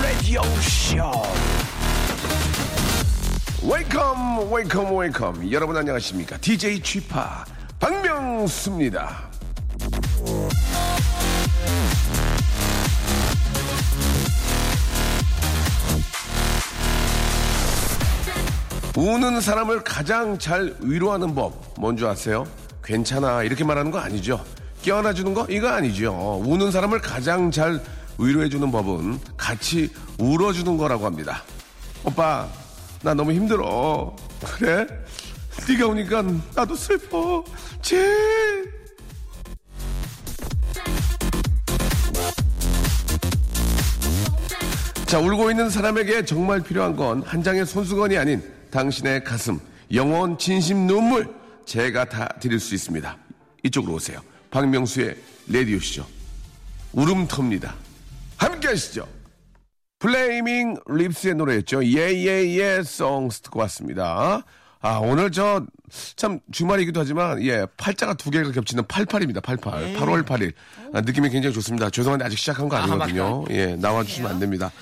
[0.00, 1.22] Radio Show.
[3.62, 5.52] Welcome, welcome, welcome.
[5.52, 6.38] 여러분 안녕하십니까?
[6.38, 7.44] DJ 취파
[7.78, 9.29] 박명수입니다.
[19.00, 22.46] 우는 사람을 가장 잘 위로하는 법 뭔지 아세요?
[22.84, 24.44] 괜찮아 이렇게 말하는 거 아니죠.
[24.82, 26.42] 깨어나 주는 거 이거 아니죠.
[26.44, 27.80] 우는 사람을 가장 잘
[28.18, 31.42] 위로해 주는 법은 같이 울어 주는 거라고 합니다.
[32.04, 32.46] 오빠
[33.00, 34.14] 나 너무 힘들어.
[34.58, 34.86] 그래?
[35.66, 36.22] 네가 오니까
[36.54, 37.42] 나도 슬퍼.
[37.80, 38.04] 제.
[45.06, 49.60] 자, 울고 있는 사람에게 정말 필요한 건 한 장의 손수건이 아닌 당신의 가슴,
[49.92, 51.28] 영원, 진심, 눈물,
[51.66, 53.16] 제가 다 드릴 수 있습니다.
[53.64, 54.20] 이쪽으로 오세요.
[54.50, 55.16] 박명수의
[55.48, 56.06] 라디오쇼죠.
[56.92, 57.74] 울음터입니다.
[58.36, 59.06] 함께 하시죠.
[59.98, 61.84] 플레이밍 립스의 노래였죠.
[61.84, 64.42] Yeah Yeah Yeah Song 듣고 왔습니다.
[64.82, 65.66] 아, 오늘 저,
[66.16, 69.92] 참, 주말이기도 하지만, 예, 팔자가 두 개가 겹치는 88입니다, 88.
[69.94, 70.54] 8월 8일.
[70.94, 71.90] 아, 느낌이 굉장히 좋습니다.
[71.90, 73.44] 죄송한데 아직 시작한 거 아니거든요.
[73.50, 74.72] 예, 나와주시면 안 됩니다.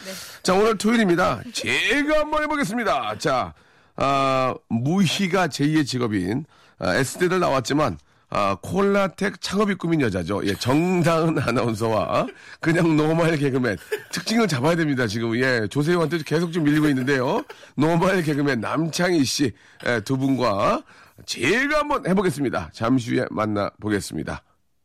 [0.45, 1.43] 자, 오늘 토요일입니다.
[1.53, 3.19] 제가 한번 해보겠습니다.
[3.19, 3.55] 자,
[4.01, 6.45] 아, 무희가 제2의 직업인,
[6.79, 7.99] 아, S대를 나왔지만,
[8.31, 10.41] 아, 콜라텍 창업이 꿈인 여자죠.
[10.47, 12.27] 예, 정다은 아나운서와
[12.61, 13.77] 그냥 normal 개그맨.
[14.13, 15.35] 특징을 잡아야 됩니다, 지금.
[15.37, 17.43] 예, 조세호한테 계속 좀 밀리고 있는데요.
[17.75, 19.53] normal 개그맨 남창희 씨,
[19.87, 20.83] 예, 두 분과
[21.27, 22.71] 제가 한번 해보겠습니다.
[22.73, 24.43] 잠시 후에 만나 보겠습니다.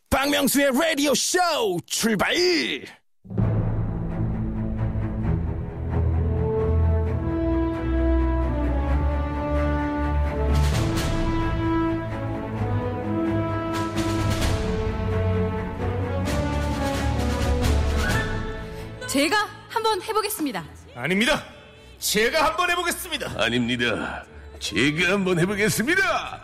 [0.09, 1.37] 박명수의 라디오 쇼
[1.85, 2.33] 출발!
[19.13, 20.65] 제가 한번 해보겠습니다.
[20.95, 21.43] 아닙니다.
[21.99, 23.31] 제가 한번 해보겠습니다.
[23.37, 24.25] 아닙니다.
[24.57, 26.41] 제가 한번 해보겠습니다.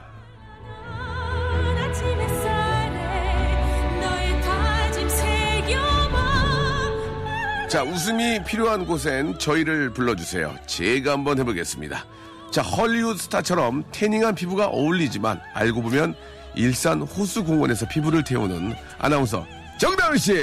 [7.68, 10.56] 자, 웃음이 필요한 곳엔 저희를 불러주세요.
[10.68, 12.06] 제가 한번 해보겠습니다.
[12.52, 16.14] 자, 헐리우드 스타처럼 태닝한 피부가 어울리지만 알고 보면
[16.54, 19.48] 일산 호수공원에서 피부를 태우는 아나운서
[19.80, 20.34] 정다은 씨.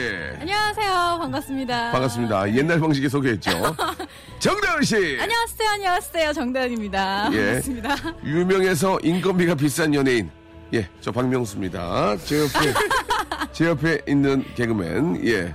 [0.40, 1.18] 안녕하세요.
[1.20, 1.90] 반갑습니다.
[1.92, 2.54] 반갑습니다.
[2.54, 3.50] 옛날 방식에 소개했죠.
[4.40, 4.94] 정다은 씨.
[5.20, 5.68] 안녕하세요.
[5.74, 6.32] 안녕하세요.
[6.32, 7.28] 정다은입니다.
[7.32, 7.44] 예.
[7.46, 7.96] 반갑습니다.
[8.24, 10.30] 유명해서 인건비가 비싼 연예인.
[10.72, 12.16] 예, 저 박명수입니다.
[12.24, 12.72] 제 옆에,
[13.52, 15.26] 제 옆에 있는 개그맨.
[15.26, 15.54] 예.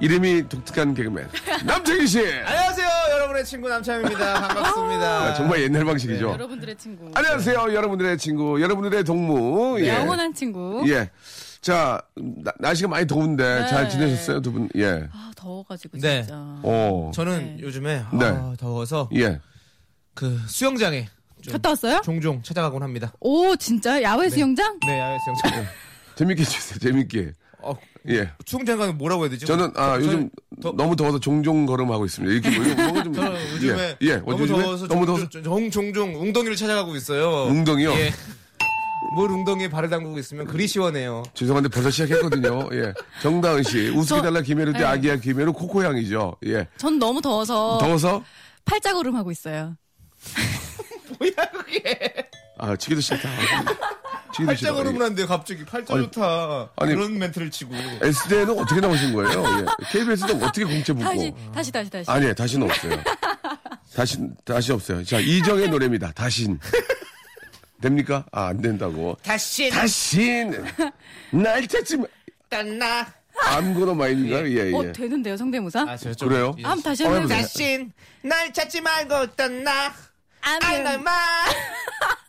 [0.00, 1.28] 이름이 독특한 개그맨.
[1.66, 2.20] 남창희 씨.
[2.20, 4.48] 안녕하세요, 여러분의 친구 남창입니다.
[4.48, 5.06] 반갑습니다.
[5.22, 6.30] 아, 정말 옛날 방식이죠.
[6.30, 7.10] 여러분들의 친구.
[7.14, 9.78] 안녕하세요, 여러분들의 친구, 여러분들의 동무.
[9.82, 9.88] 예.
[9.90, 10.82] 영원한 친구.
[10.88, 11.10] 예.
[11.62, 13.68] 자, 나- 날씨가 많이 더운데 네.
[13.68, 14.68] 잘 지내셨어요, 두 분?
[14.76, 15.06] 예.
[15.12, 16.22] 아, 더워가지고 네.
[16.22, 16.34] 진짜.
[16.36, 17.12] 어.
[17.14, 17.62] 저는 네.
[17.62, 18.24] 요즘에 네.
[18.26, 19.38] 아, 더워서 예.
[20.12, 21.08] 그 수영장에
[21.40, 22.00] 좀 갔다 왔어요?
[22.04, 23.12] 종종 찾아가곤 합니다.
[23.20, 24.02] 오, 진짜?
[24.02, 24.78] 야외 수영장?
[24.84, 25.64] 네, 야외 수영장.
[26.16, 27.32] 재밌게 주세요, 재밌게.
[27.62, 27.76] 어,
[28.08, 28.28] 예.
[28.44, 29.46] 수영장 가면 뭐라고 해야 되지?
[29.46, 30.30] 저는, 아, 저- 요즘
[30.60, 32.32] 더- 너무 더워서 종종 걸음하고 있습니다.
[32.48, 33.12] 이렇게 뭐, 이거 뭐가 좀.
[33.14, 34.06] 저는 요즘에 예.
[34.08, 34.16] 예.
[34.16, 34.62] 너무 요즘에?
[34.62, 35.28] 더워서 너무 종- 더워서.
[35.30, 37.44] 종- 종종 웅덩이를 찾아가고 있어요.
[37.44, 37.92] 웅덩이요?
[37.92, 38.10] 예.
[39.14, 41.22] 뭘 웅덩이에 발을 담그고 있으면 그리 시원해요.
[41.34, 42.68] 죄송한데 벌써 시작했거든요.
[42.72, 42.94] 예.
[43.20, 43.90] 정다은 씨.
[43.90, 44.84] 우스기달라 김해루 때 네.
[44.84, 46.36] 아기야 김해루 코코향이죠.
[46.46, 46.66] 예.
[46.78, 48.24] 전 너무 더워서 더워서?
[48.64, 49.76] 팔자 걸음 하고 있어요.
[51.18, 52.14] 뭐야 그게?
[52.58, 53.28] 아, 치기도 싫다.
[54.32, 54.74] 치기도 팔자 싫다.
[54.74, 56.70] 걸음을 하는데 갑자기 팔자 아니, 좋다.
[56.76, 57.74] 아니, 그런 멘트를 치고.
[58.00, 59.44] SD는 어떻게 나오신 거예요?
[59.58, 59.66] 예.
[59.90, 61.04] KBS도 어떻게 공채 붙고?
[61.04, 62.10] 다시, 다시, 다시, 다시.
[62.10, 62.32] 아니에요.
[62.34, 63.02] 다시는 없어요.
[63.94, 65.04] 다시, 다시 없어요.
[65.04, 66.12] 자, 이정의 노래입니다.
[66.12, 66.58] 다신.
[67.82, 68.24] 됩니까?
[68.32, 69.16] 아, 안 된다고.
[69.22, 70.64] 다시 다신!
[71.30, 72.04] 날 찾지 마.
[72.48, 73.06] 딴나.
[73.44, 74.48] 아무거나 마인인가요?
[74.48, 74.74] 예, 예.
[74.74, 75.82] 어, 되는데요, 성대모사?
[75.88, 76.54] 아, 저 좀- 그래요?
[76.58, 76.64] 예.
[76.64, 77.38] 아, 한번 다시 어, 한번 해보세요.
[77.38, 77.68] 해보세요.
[77.78, 77.92] 다신
[78.22, 79.92] 날 찾지 말고 딴나.
[80.40, 80.86] 아멘.
[80.86, 81.10] 아이마.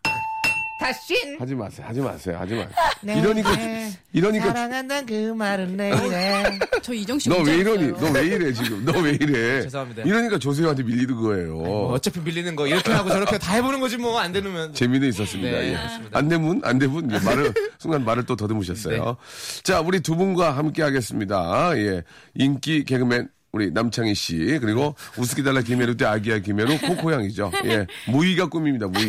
[0.83, 1.85] 다신 하지 마세요.
[1.87, 2.37] 하지 마세요.
[2.39, 2.69] 하지 마세요.
[3.01, 3.91] 네, 이러니까, 네.
[4.11, 6.59] 이러니까, 사랑한다는 그 말은 내일에.
[6.83, 7.87] 저 이정 씨 너 왜 이러니?
[7.93, 8.83] 너 왜 이래, 지금?
[8.83, 9.61] 너 왜 이래?
[9.63, 10.03] 죄송합니다.
[10.03, 11.57] 이러니까 조세호한테 밀리는 거예요.
[11.87, 14.73] 어차피 밀리는 거 이렇게 하고 저렇게 다 해보는 거지 뭐 안 되면.
[14.73, 15.51] 재미는 있었습니다.
[15.57, 15.71] 네, 예.
[15.75, 16.19] 그렇습니다.
[16.19, 17.11] 안대문, 안대문.
[17.11, 19.03] 예, 말을, 순간 말을 또 더듬으셨어요.
[19.05, 19.61] 네.
[19.63, 21.71] 자, 우리 두 분과 함께 하겠습니다.
[21.77, 22.03] 예.
[22.35, 27.51] 인기 개그맨, 우리 남창희 씨, 그리고 우스키달라 김해루 때 아기야 김해루 코코양이죠.
[27.65, 27.85] 예.
[28.11, 28.87] 무의가 꿈입니다.
[28.87, 29.07] 무의.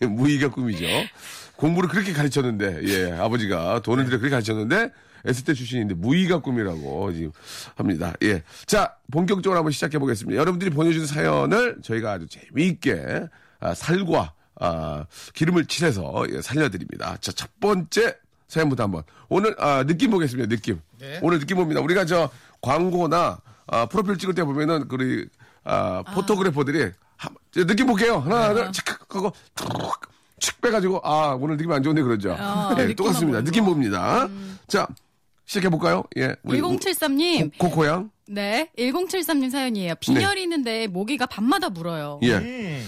[0.08, 0.86] 무의가 꿈이죠.
[1.56, 3.12] 공부를 그렇게 가르쳤는데, 예.
[3.12, 4.90] 아버지가 돈을 들여 그렇게 가르쳤는데,
[5.26, 7.32] S대 출신인데 무의가 꿈이라고 지금
[7.74, 8.14] 합니다.
[8.22, 8.42] 예.
[8.64, 10.40] 자, 본격적으로 한번 시작해 보겠습니다.
[10.40, 13.26] 여러분들이 보내주신 사연을 저희가 아주 재미있게
[13.60, 15.04] 아, 살과 아,
[15.34, 17.18] 기름을 칠해서 예, 살려드립니다.
[17.20, 18.16] 자, 첫 번째
[18.48, 19.02] 사연부터 한번.
[19.28, 20.80] 오늘, 아, 느낌 보겠습니다, 느낌.
[20.98, 21.18] 네.
[21.22, 21.82] 오늘 느낌 봅니다.
[21.82, 22.30] 우리가 저
[22.62, 25.26] 광고나 아, 프로필 찍을 때 보면은 그,
[25.64, 28.18] 아, 포토그래퍼들이 한- 저 느낌 볼게요.
[28.18, 29.68] 하나, 둘, 착 하고 툭,
[30.40, 32.32] 칙 빼가지고 아, 오늘 느낌 안 좋은데 그러죠.
[32.32, 33.42] 어, 예, 느낌만 똑같습니다.
[33.42, 33.70] 느낌 거.
[33.70, 34.28] 봅니다.
[34.66, 34.86] 자,
[35.46, 36.02] 시작해 볼까요?
[36.18, 36.34] 예.
[36.42, 37.52] 우리 1073님.
[37.58, 38.10] 코- 코코양?
[38.26, 38.70] 네.
[38.78, 39.94] 1073님 사연이에요.
[40.00, 42.20] 빈혈이 있는데 모기가 밤마다 물어요.
[42.22, 42.36] 예.
[42.36, 42.86] 음.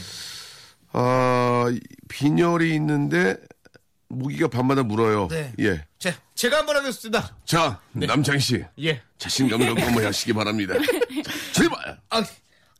[0.92, 1.66] 어,
[2.08, 3.36] 빈혈이 있는데
[4.08, 5.28] 모기가 밤마다 물어요.
[5.28, 5.52] 네.
[5.60, 5.84] 예.
[5.98, 7.36] 자, 제가 한번 하겠습니다.
[7.44, 8.64] 자, 남창희 씨.
[8.82, 9.00] 예.
[9.18, 10.74] 자신감을 갖고 한번 하시기 바랍니다.
[11.24, 11.98] 자, 출발!
[12.10, 12.22] 아,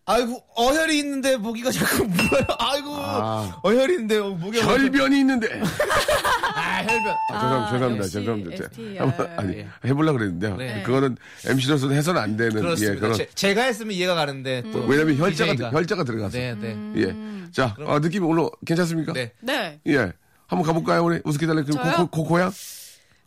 [0.08, 2.46] 아이고, 어혈이 있는데 모기가 자꾸 물어요.
[2.58, 3.60] 아이고, 아.
[3.64, 4.66] 어혈이 있는데 어, 모기가.
[4.66, 5.48] 혈변이 있는데.
[6.54, 7.16] 아, 혈변.
[7.32, 7.72] 아, 죄송합니다.
[7.72, 8.00] 죄송합니다.
[8.02, 8.64] 역시 죄송합니다.
[8.66, 8.98] STR.
[8.98, 9.68] 한번, 아니, 예.
[9.84, 10.56] 해보려고 그랬는데요.
[10.56, 10.82] 네.
[10.84, 12.54] 그거는 MC로서는 해서는 안 되는.
[12.54, 12.94] 그렇습니다.
[12.94, 13.14] 예, 그런.
[13.14, 14.84] 제, 제가 했으면 이해가 가는데 또.
[14.86, 15.70] 왜냐면 혈자가, DJ가.
[15.72, 16.38] 혈자가 들어가서.
[16.38, 16.76] 네, 네.
[16.98, 17.50] 예.
[17.50, 19.12] 자, 아, 느낌이 오늘 괜찮습니까?
[19.12, 19.32] 네.
[19.40, 19.80] 네.
[19.88, 20.12] 예.
[20.48, 21.20] 한번 가볼까요, 우리?
[21.24, 21.92] 우스키 달래 그 저요?
[21.96, 22.52] 코코, 코코야?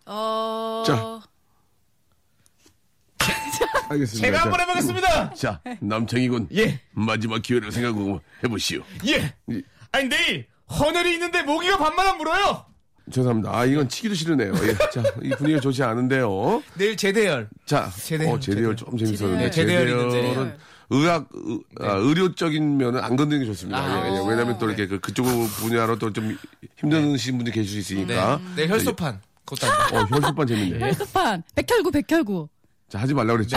[0.05, 0.83] 어.
[0.85, 1.19] 자.
[3.89, 4.27] 알겠습니다.
[4.27, 5.33] 제가 자, 한번 해보겠습니다.
[5.33, 6.49] 자, 남창이군.
[6.55, 6.79] 예.
[6.91, 8.81] 마지막 기회를 생각하고 해보시오.
[9.07, 9.33] 예.
[9.51, 9.61] 예.
[9.91, 12.65] 아니, 내일 헌혈이 있는데 모기가 밤마다 물어요.
[13.11, 13.49] 죄송합니다.
[13.57, 14.53] 아, 이건 치기도 싫으네요.
[14.53, 14.73] 예.
[14.91, 16.63] 자, 이 분위기가 좋지 않은데요.
[16.75, 17.49] 내일 제대열.
[17.65, 18.75] 자, 제대열, 어, 제대열 제대열.
[18.75, 19.43] 좀 재밌었는데.
[19.45, 20.57] 네, 제대열이 있는 제대열은 제대열.
[20.91, 23.79] 의학, 의, 아, 의료적인 면은 안 건드리는 게 좋습니다.
[23.79, 24.29] 아, 예, 예.
[24.29, 26.35] 왜냐면 또 이렇게 그, 그쪽 분야로 또 좀
[26.77, 28.01] 힘드신 분들이 계실 수 네.
[28.03, 28.39] 있으니까.
[28.57, 29.21] 혈소판.
[29.45, 29.97] 그것도 안 돼.
[29.97, 30.79] 어, 혈소판 재밌네.
[30.87, 31.43] 혈소판.
[31.55, 32.47] 백혈구, 백혈구.
[32.89, 33.55] 자, 하지 말라 그랬죠.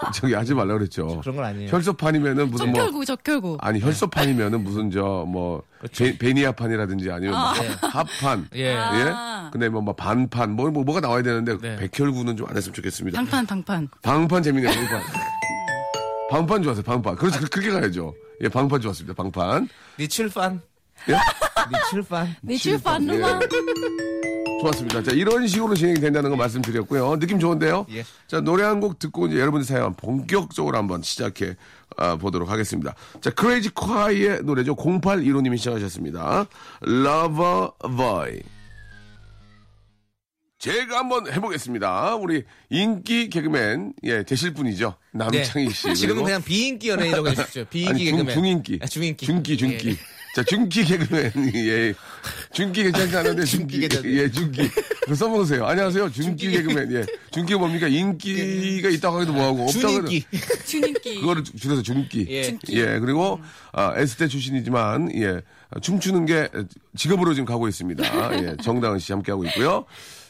[0.00, 1.06] 아, 저기 하지 말라 그랬죠.
[1.06, 1.18] 네.
[1.20, 1.68] 그런 건 아니에요.
[1.70, 2.80] 혈소판이면은 무슨 뭐.
[2.80, 3.58] 적혈구, 적혈구.
[3.60, 5.62] 아니, 혈소판이면은 무슨 저, 뭐,
[5.94, 8.48] 베, 베니아판이라든지 아니면 뭐 합, 합판.
[8.54, 8.74] 예.
[8.74, 9.50] 아.
[9.52, 11.76] 근데 뭐, 뭐 반판, 뭐, 뭐, 뭐가 나와야 되는데, 네.
[11.90, 13.16] 백혈구는 좀 안 했으면 좋겠습니다.
[13.18, 13.88] 방판, 방판.
[14.00, 15.02] 방판 재밌네요, 방판.
[16.34, 17.14] 방판 좋았어요, 방판.
[17.14, 18.12] 그렇지, 그- 그렇게 가야죠.
[18.40, 19.68] 예, 방판 좋았습니다, 방판.
[20.00, 20.60] 니칠판.
[21.08, 21.14] 예?
[22.44, 23.12] 니출판 예.
[23.18, 23.38] 루마.
[24.62, 25.02] 좋았습니다.
[25.04, 27.20] 자, 이런 식으로 진행이 된다는 거 말씀드렸고요.
[27.20, 27.86] 느낌 좋은데요?
[27.92, 28.04] 예.
[28.26, 31.54] 자, 노래 한 곡 듣고 이제 여러분들 사연 본격적으로 한번 시작해
[31.96, 32.94] 아, 보도록 하겠습니다.
[33.20, 34.74] 자, 크레이지 콰이의 노래죠.
[34.74, 36.46] 0815님이 시작하셨습니다.
[36.84, 38.42] Lover Boy.
[40.64, 42.14] 제가 한번 해보겠습니다.
[42.16, 44.94] 우리 인기 개그맨, 예, 되실 분이죠.
[45.12, 45.88] 남창희 씨.
[45.88, 45.92] 네.
[45.94, 47.64] 지금은 그리고 그냥 비인기 연예인이라고 해주십시오.
[47.68, 48.34] 비인기 아니, 중, 개그맨.
[48.34, 48.78] 중인기.
[48.80, 49.26] 아, 중인기.
[49.26, 49.88] 중기, 중기.
[49.90, 49.96] 예.
[50.34, 51.32] 자, 중기 개그맨.
[51.54, 51.94] 예.
[52.54, 53.78] 중기 괜찮지 않은데, 중기.
[53.78, 54.14] 중기 괜찮네.
[54.14, 54.68] 예, 중기.
[55.02, 55.66] 그거 써먹으세요.
[55.66, 56.10] 안녕하세요.
[56.12, 56.56] 중기 중기.
[56.62, 56.92] 개그맨.
[56.94, 57.06] 예.
[57.30, 57.86] 중기가 뭡니까?
[57.86, 59.78] 인기가 있다고 하기도 뭐하고, 없다고.
[60.06, 60.24] 준인기.
[60.64, 61.20] 준인기.
[61.20, 62.26] 그거를 줄- 줄여서 중기.
[62.30, 62.58] 예.
[62.70, 63.38] 예, 그리고,
[63.72, 65.42] 아, S대 출신이지만, 예,
[65.82, 66.48] 춤추는 게
[66.96, 68.42] 직업으로 지금 가고 있습니다.
[68.42, 69.84] 예, 정다은 씨 함께 하고 있고요.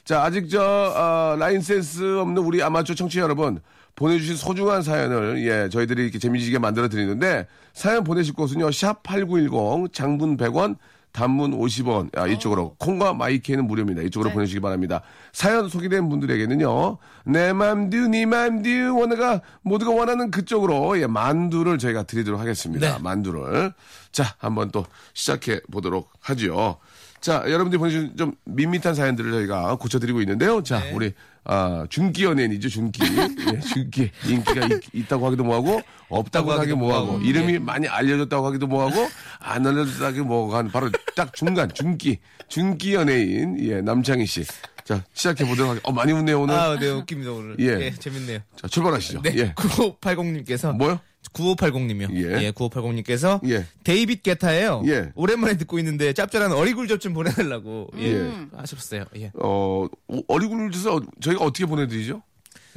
[0.04, 3.60] 자, 아직 저, 아, 라이선스 없는 우리 아마추어 청취자 여러분,
[3.96, 10.76] 보내주신 소중한 사연을, 예, 저희들이 이렇게 재미지게 만들어 드리는데, 사연 보내실 곳은요, 샵8910, 장문 100원,
[11.12, 12.74] 단문 50원, 아, 이쪽으로.
[12.78, 14.02] 콩과 마이케이는 무료입니다.
[14.02, 15.00] 이쪽으로 보내주시기 바랍니다.
[15.32, 22.40] 사연 소개된 분들에게는요, 내 맘두, 니 맘두, 원하가, 모두가 원하는 그쪽으로, 예, 만두를 저희가 드리도록
[22.40, 22.96] 하겠습니다.
[22.96, 23.02] 네.
[23.02, 23.72] 만두를.
[24.12, 24.84] 자, 한번 또
[25.14, 26.78] 시작해 보도록 하죠.
[27.24, 30.62] 자, 여러분들이 보내주신 좀 밋밋한 사연들을 저희가 고쳐드리고 있는데요.
[30.62, 30.92] 자, 네.
[30.92, 31.14] 우리,
[31.44, 33.00] 아, 중기 연예인이죠, 중기.
[33.02, 34.10] 예, 중기.
[34.26, 37.20] 인기가 있, 다고 하기도 뭐하고, 없다고 하기도 뭐하고.
[37.22, 39.08] 이름이 많이 알려졌다고 하기도 뭐하고,
[39.40, 42.18] 안 알려졌다고 하기도 뭐하고, 한 바로 딱 중간, 중기.
[42.48, 44.44] 중기 연예인, 예, 남창희 씨.
[44.84, 45.88] 자, 시작해 보도록 하겠습니다.
[45.88, 46.54] 어, 많이 웃네요, 오늘.
[46.54, 47.56] 아, 네, 웃깁니다, 오늘.
[47.58, 47.86] 예.
[47.86, 47.90] 예.
[47.90, 48.40] 재밌네요.
[48.60, 49.22] 자, 출발하시죠.
[49.22, 49.32] 네.
[49.36, 49.54] 예.
[49.54, 50.76] 9580님께서.
[50.76, 51.00] 뭐요?
[51.34, 52.14] 9580님이요.
[52.16, 52.44] 예.
[52.44, 52.50] 예.
[52.52, 53.40] 9580님께서.
[53.48, 53.66] 예.
[53.84, 54.82] 데이빗 게타예요.
[54.86, 55.12] 예.
[55.14, 57.90] 오랜만에 듣고 있는데 짭짤한 어리굴젓 좀 보내달라고.
[57.98, 58.02] 예.
[58.04, 58.32] 예.
[58.56, 59.04] 하셨어요.
[59.16, 59.30] 예.
[59.34, 59.86] 어,
[60.28, 62.22] 어리굴젓을 저희가 어떻게 보내드리죠?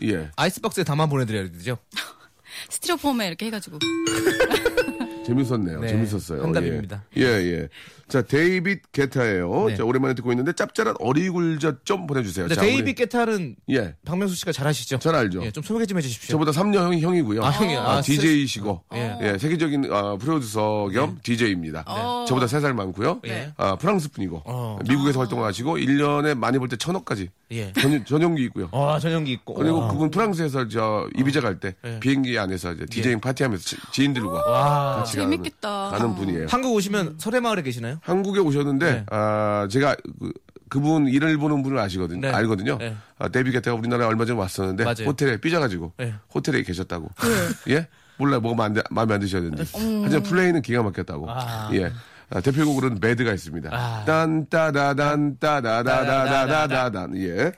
[0.04, 0.30] 예.
[0.36, 1.78] 아이스박스에 담아 보내드려야 되죠.
[2.70, 3.80] 스티로폼에 이렇게 해가지고.
[5.28, 5.80] 재밌었네요.
[5.82, 6.44] 네, 재밌었어요.
[6.44, 7.04] 한답입니다.
[7.18, 7.52] 예, 예.
[7.62, 7.70] 예.
[8.08, 9.66] 자, 데이빗 게타예요.
[9.68, 9.76] 네.
[9.76, 12.46] 자, 오랜만에 듣고 있는데 짭짤한 어리굴젓 좀 보내주세요.
[12.46, 13.96] 근데 자, 데이빗 우리- 게타는 예.
[14.06, 15.00] 박명수 씨가 잘 하시죠?
[15.00, 15.44] 잘 알죠.
[15.44, 16.32] 예, 좀 소개 좀 해주십시오.
[16.32, 17.44] 저보다 3년 형, 형이고요.
[17.44, 17.80] 아, 형이요?
[17.82, 19.18] 아, DJ이시고, 예.
[19.22, 19.38] 예.
[19.38, 21.84] 세계적인 아, 프로듀서 겸 DJ입니다.
[21.86, 22.24] 어.
[22.30, 23.20] 저보다 3살 많고요.
[23.28, 23.52] 예.
[23.58, 24.80] 아, 프랑스 분이고, 어.
[24.88, 27.74] 미국에서 활동하시고, 1년에 많이 벌때 천억까지 예.
[27.74, 28.70] 전, 전용기 있고요.
[28.72, 29.54] 아, 전용기 있고.
[29.56, 29.88] 그리고 와.
[29.92, 32.00] 그분 프랑스에서 저 이비자 갈때 예.
[32.00, 34.96] 비행기 안에서 이제 디제잉 파티하면서 지- 지인들과 와.
[34.98, 35.90] 같이 재밌겠다.
[35.90, 36.48] 가는 분이에요.
[36.50, 38.00] 한국 오시면 설해마을에 계시나요?
[38.02, 39.06] 한국에 오셨는데 네.
[39.10, 40.32] 아 제가 그,
[40.70, 42.22] 그분 일을 보는 분을 아시거든요.
[42.22, 42.30] 네.
[42.30, 42.78] 알거든요.
[42.78, 42.96] 네.
[43.20, 45.06] 아, 데이빗 게타가 우리나라에 얼마 전에 왔었는데 맞아요.
[45.06, 46.14] 호텔에 삐져가지고 네.
[46.34, 47.10] 호텔에 계셨다고.
[47.70, 47.88] 예?
[48.18, 49.64] 몰라 뭐가 마음에, 마음에 안 드셨는데.
[49.72, 51.30] 하지만 플레이는 기가 막혔다고.
[51.30, 51.70] 아.
[51.74, 51.92] 예.
[52.30, 53.70] 아, 대표곡으로는 Bad가 있습니다.
[53.72, 54.04] 아.
[54.06, 57.52] 딴따다단 따다다다다다단 예.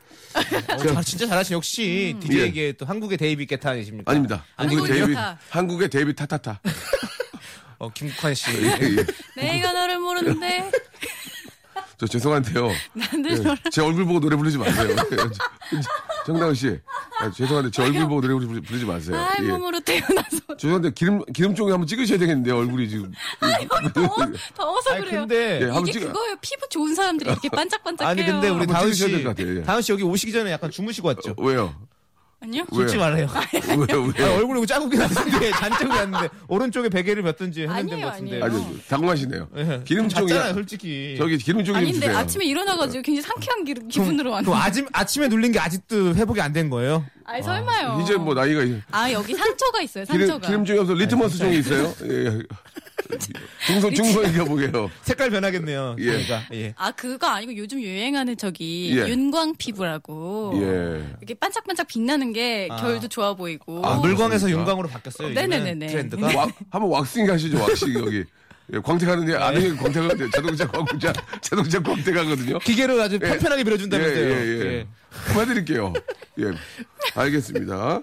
[0.71, 4.11] 어, 잘- 진짜 잘하시 역시 DJ계 또 한국의 데이빗 게타 아니십니까?
[4.11, 4.43] 아닙니다.
[4.55, 4.85] 한국의.
[4.99, 5.37] 데이비 타.
[5.49, 6.59] 한국의 데이비 타타타.
[7.79, 8.51] 어, 김국환 씨.
[9.37, 9.41] 예.
[9.41, 10.69] 내가 너를 모르는데
[11.97, 12.69] 저 죄송한데요.
[12.69, 14.95] 예, 제 얼굴 보고 노래 부르지 마세요.
[16.25, 16.79] 정다은 씨,
[17.19, 19.17] 아, 죄송한데 제 얼굴 보고 노래 부르지, 부르지 마세요.
[19.17, 19.47] 알 예.
[19.49, 23.11] 몸으로 태어나서 죄송한데 기름 기름종이 한번 찍으셔야 되겠는데 얼굴이 지금.
[23.93, 24.15] 더워,
[24.55, 25.21] 더워서 아니, 그래요.
[25.21, 26.07] 근데 예, 한번 이게 찍어.
[26.07, 26.35] 그거예요.
[26.39, 28.09] 피부 좋은 사람들이 이렇게 반짝반짝해요.
[28.09, 29.63] 아니 근데 우리 다은 씨, 될것 같아요, 예.
[29.63, 31.35] 다은 씨 여기 오시기 전에 약간 주무시고 왔죠?
[31.37, 31.75] 왜요?
[32.41, 32.63] 아니요.
[32.73, 33.27] 솔직히 말해요.
[33.53, 33.63] 왜요?
[33.69, 33.81] 아니,
[34.17, 34.33] 왜요?
[34.37, 38.41] 얼굴이 자국이 났는데 잔뜩이 났는데 오른쪽에 베개를 몇 던지 했는데 아니에요, 같은데.
[38.41, 38.63] 아니에요.
[38.65, 39.47] 아니 당황하시네요.
[39.57, 39.81] 예.
[39.83, 41.15] 기름종이 잤잖아요, 솔직히.
[41.17, 42.17] 저기 기름종이 좀 아닌데 주세요.
[42.17, 44.51] 아침에 일어나가지고 굉장히 상쾌한 기, 기분으로 왔는데.
[44.51, 47.05] 그 아침 아침에 눌린 게 아직도 회복이 안 된 거예요?
[47.25, 47.99] 아니 설마요.
[48.01, 50.03] 이제 뭐 나이가 아 여기 상처가 있어요.
[50.05, 50.47] 기름 상처가.
[50.47, 51.93] 기름종이 없어 리트머스 종이 있어요.
[52.05, 52.41] 예.
[53.65, 54.89] 중성 중성 이겨 보게요.
[55.03, 55.95] 색깔 변하겠네요.
[55.99, 56.11] 예.
[56.13, 56.43] 저희가.
[56.53, 56.73] 예.
[56.77, 59.07] 아 그거 아니고 요즘 유행하는 저기 예.
[59.07, 60.53] 윤광 피부라고.
[60.55, 61.03] 예.
[61.19, 63.85] 이렇게 반짝반짝 빛나는 게 결도 좋아 보이고.
[63.85, 64.49] 아, 물광에서?
[64.49, 65.29] 윤광으로 바뀌었어요.
[65.29, 65.87] 네네네네.
[65.87, 66.27] 트렌드가.
[66.35, 68.23] 와, 한번 왁싱 하시죠 왁싱 여기.
[68.71, 72.59] 예, 광택하는데 아는 광택하는데 자동차 광자 자동차 광택하거든요.
[72.59, 74.29] 기계로 아주 편편하게 밀어준다면서요.
[74.29, 74.85] 예, 예, 예.
[75.41, 75.93] 해드릴게요.
[76.39, 76.51] 예,
[77.15, 78.01] 알겠습니다.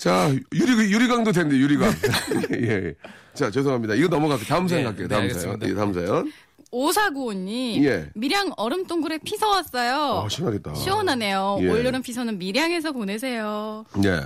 [0.00, 1.92] 자, 유리, 유리광도 된대, 유리광.
[2.56, 2.94] 예, 예.
[3.34, 3.94] 자, 죄송합니다.
[3.96, 4.46] 이거 넘어갈게요.
[4.46, 5.08] 다음 사연 네, 갈게요.
[5.08, 5.58] 네, 다음 알겠습니다.
[5.66, 5.70] 사연.
[5.70, 6.32] 예, 다음 사연.
[6.72, 8.08] 오사구오님 예.
[8.14, 10.22] 밀양 얼음 동굴에 피서 왔어요.
[10.24, 10.74] 아, 시원하겠다.
[10.74, 11.58] 시원하네요.
[11.60, 11.68] 예.
[11.68, 13.84] 올여름 피서는 밀양에서 보내세요.
[14.04, 14.22] 예.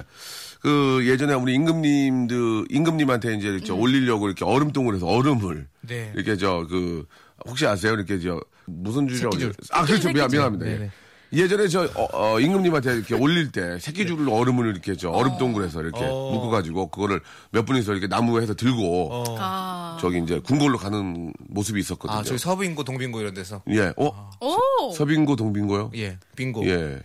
[0.61, 5.67] 그, 예전에 우리 임금님들, 임금님한테 이제 이렇게 올리려고 이렇게 얼음동을 해서 얼음을.
[5.81, 6.13] 네.
[6.15, 7.05] 이렇게 저, 그,
[7.49, 7.95] 혹시 아세요?
[7.95, 9.33] 이렇게 저, 무슨 줄이라고.
[9.37, 9.55] 새끼줄.
[9.73, 10.13] 아, 그렇죠.
[10.13, 10.65] 미안, 미안합니다.
[10.65, 10.91] 네네.
[11.35, 11.41] 예.
[11.43, 16.01] 예전에 저, 어, 어, 임금님한테 이렇게 올릴 때 새끼줄로 얼음을 이렇게 저, 얼음 동굴에서 이렇게
[16.05, 16.31] 어.
[16.33, 19.37] 묶어가지고 그거를 몇 분이서 이렇게 나무에서 들고 어.
[19.39, 19.99] 아.
[20.01, 22.19] 저기 이제 궁궐로 가는 모습이 있었거든요.
[22.19, 23.63] 아, 저희 서부인고 동빙고 이런 데서.
[23.71, 23.93] 예.
[23.97, 24.31] 어?
[24.41, 24.93] 오.
[24.93, 25.91] 서빙고 동빙고요?
[25.97, 26.67] 예, 빙고.
[26.67, 26.99] 예.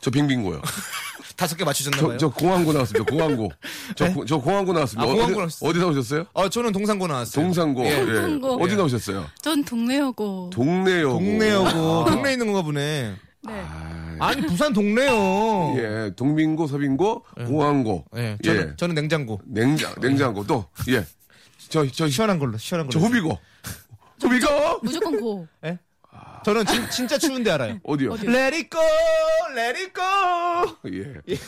[0.00, 0.60] 저 빙빙고요.
[1.36, 2.16] 다섯 개 맞추셨나 저, 봐요.
[2.18, 3.10] 저 공항고 나왔습니다.
[3.10, 3.50] 공항고.
[3.96, 5.02] 저, 고- 저 공항고 나왔습니다.
[5.02, 5.56] 아, 공항고 어디?
[5.66, 6.26] 어디 나오셨어요?
[6.32, 7.44] 어, 저는 동산고 나왔어요.
[7.44, 7.84] 동산고.
[7.84, 7.90] 예.
[7.90, 8.04] 예.
[8.04, 8.62] 동산고.
[8.62, 9.26] 어디 나오셨어요?
[9.42, 10.50] 전 동네여고.
[10.52, 11.08] 동네요.
[11.10, 12.04] 동네여고.
[12.10, 13.14] 동네에 있는 건가 보네.
[13.46, 13.62] 네.
[14.20, 15.74] 아니, 부산 동네요.
[15.78, 16.10] 예.
[16.16, 18.04] 동빙고, 서빙고, 공항고.
[18.16, 19.40] 예, 저는, 저는 냉장고.
[19.44, 20.66] 냉장, 냉장고 또.
[20.88, 21.04] 예.
[21.68, 23.10] 저, 저, 시원한 걸로, 시원한 저 걸로.
[23.10, 23.38] 후비고.
[24.20, 24.78] 후비고!
[24.82, 25.46] 무조건 고.
[25.64, 25.78] 예?
[26.44, 27.80] 저는 진, 진짜 추운데 알아요.
[27.82, 28.14] 어디요?
[28.22, 28.80] Let it go,
[29.56, 30.76] let it go.
[30.92, 31.20] 예.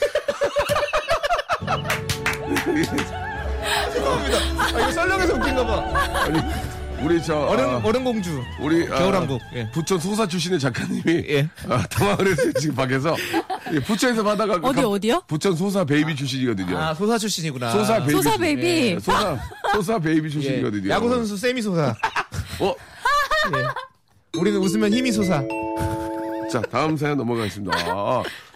[3.92, 4.38] 죄송합니다.
[4.58, 6.24] 아, 이거 썰렁해서 웃긴가 봐.
[6.24, 6.38] 아니,
[7.02, 7.36] 우리 저.
[7.36, 8.42] 어른, 아, 어른 공주.
[8.60, 8.84] 우리.
[8.90, 9.70] 아, 겨울왕국, 예.
[9.70, 11.02] 부천 소사 출신의 작가님이.
[11.28, 11.48] 예.
[11.68, 13.14] 아, 당황을 했어요, 지금 밖에서.
[13.72, 14.54] 예, 부천에서 받아가.
[14.62, 15.22] 어디, 가- 어디요?
[15.28, 16.76] 부천 소사 베이비 출신이거든요.
[16.76, 17.70] 아, 소사 출신이구나.
[17.70, 18.12] 소사 베이비.
[18.12, 18.36] 소사.
[18.36, 18.66] 베이비.
[18.66, 19.38] 예, 소사,
[19.72, 20.30] 소사 베이비 예.
[20.30, 20.90] 출신이거든요.
[20.90, 21.94] 야구 선수 세미 소사.
[22.60, 22.74] 어?
[24.36, 25.42] 우리는 웃으면 힘이 소사.
[26.50, 27.76] 자, 다음 사연 넘어가겠습니다.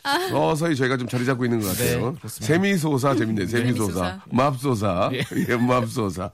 [0.02, 2.12] 아, 서서히 저희가 좀 자리 잡고 있는 것 같아요.
[2.23, 2.28] 네.
[2.28, 3.47] 세미소사 재밌네.
[3.47, 3.92] 세미소사.
[3.92, 4.21] 세미소사.
[4.30, 5.11] 맙소사.
[5.49, 6.30] 예, 맙소사.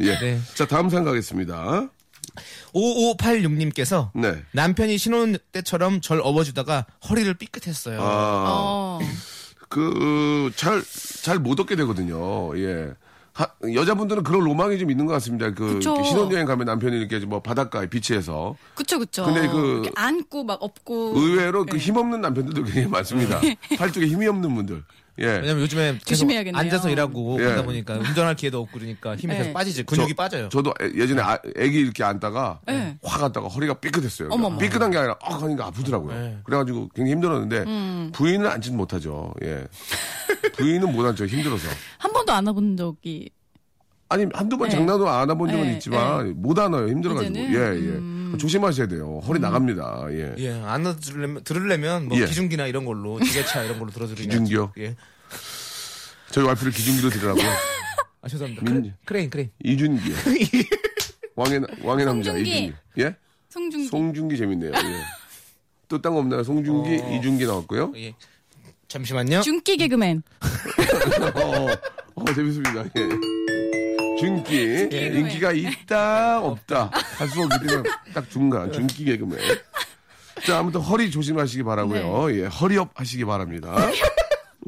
[0.00, 0.18] 예.
[0.18, 0.40] 네.
[0.54, 1.88] 자, 다음 사연 가겠습니다.
[2.74, 4.42] 5586님께서 네.
[4.52, 8.00] 남편이 신혼 때처럼 절 업어주다가 허리를 삐끗했어요.
[8.00, 8.98] 아, 어.
[9.68, 10.82] 그, 잘,
[11.22, 12.56] 잘 못 얻게 되거든요.
[12.58, 12.92] 예.
[13.38, 15.52] 하- 여자분들은 그런 로망이 좀 있는 것 같습니다.
[15.54, 19.24] 그, 신혼여행 가면 남편이 이렇게 뭐 바닷가에 비치해서 그쵸, 그쵸.
[19.26, 21.12] 근데 그- 안고 막 업고.
[21.14, 21.78] 의외로 그 네.
[21.78, 23.40] 힘없는 남편들도 굉장히 많습니다.
[23.78, 24.82] 팔뚝에 힘이 없는 분들.
[25.20, 25.26] 예.
[25.26, 26.58] 왜냐면 요즘에 조심해야겠네요.
[26.60, 27.44] 앉아서 일하고 예.
[27.44, 29.38] 그러다 보니까 운전할 기회도 없고 그러니까 힘이 네.
[29.40, 29.82] 계속 빠지지.
[29.84, 30.48] 근육이 빠져요.
[30.48, 32.96] 저도 애- 예전에 아, 애기 이렇게 앉다가 네.
[33.02, 34.28] 확 앉다가 허리가 삐끗했어요.
[34.30, 34.58] 어머머.
[34.58, 36.14] 삐끗한 게 아니라 아 하니까 아프더라고요.
[36.14, 36.38] 네.
[36.44, 38.10] 그래가지고 굉장히 힘들었는데 음.
[38.14, 39.34] 부인은 앉지는 못하죠.
[39.44, 39.66] 예.
[40.56, 41.26] 부인은 못 앉죠.
[41.26, 41.68] 힘들어서.
[41.98, 43.30] 한 번도 안 와본 적이.
[44.10, 44.74] 아니 한두 번 네.
[44.74, 46.88] 장난도 안 해본 적은 네, 있지만 못 안아요.
[46.88, 47.38] 힘들어가지고.
[47.38, 47.52] 이제는?
[47.52, 47.58] 예
[47.94, 48.17] 예.
[48.36, 49.20] 조심하셔야 돼요.
[49.26, 50.06] 허리 나갑니다.
[50.10, 50.34] 예.
[50.38, 52.26] 예, 안 들으려면, 들으려면 뭐 예.
[52.26, 54.72] 기중기나 이런 걸로 지게차 이런 걸로 들어드리면 기중기요?
[54.78, 54.96] 예.
[56.30, 57.44] 저희 와이프를 기준기로 들으라고요.
[58.20, 58.70] 아 죄송합니다.
[58.70, 59.50] 민- 크레, 인 크레인.
[59.64, 60.14] 이준기요.
[61.36, 62.50] 왕의 나- 왕의 남자 송중기.
[62.50, 62.74] 이준기.
[62.98, 63.16] 예?
[63.48, 63.88] 송중기.
[63.88, 64.72] 송중기 재밌네요.
[64.74, 65.00] 예.
[65.88, 66.42] 또 딴 거 없나요?
[66.44, 67.16] 송중기, 어.
[67.16, 67.92] 이준기 나왔고요.
[67.96, 68.14] 예.
[68.88, 69.40] 잠시만요.
[69.42, 70.22] 중기 개그맨.
[71.34, 71.66] 어,
[72.14, 72.84] 어, 재밌습니다.
[72.96, 73.08] 예.
[74.18, 74.88] 준기.
[74.92, 75.06] 예.
[75.18, 76.90] 인기가 있다, 없다.
[77.18, 78.72] 할 수 없기 때문에 딱 중간.
[78.72, 79.38] 준기 개그맨.
[80.46, 82.40] 자, 아무튼 허리 조심하시기 바라고요 네.
[82.40, 82.44] 예.
[82.46, 83.74] 허리업 하시기 바랍니다.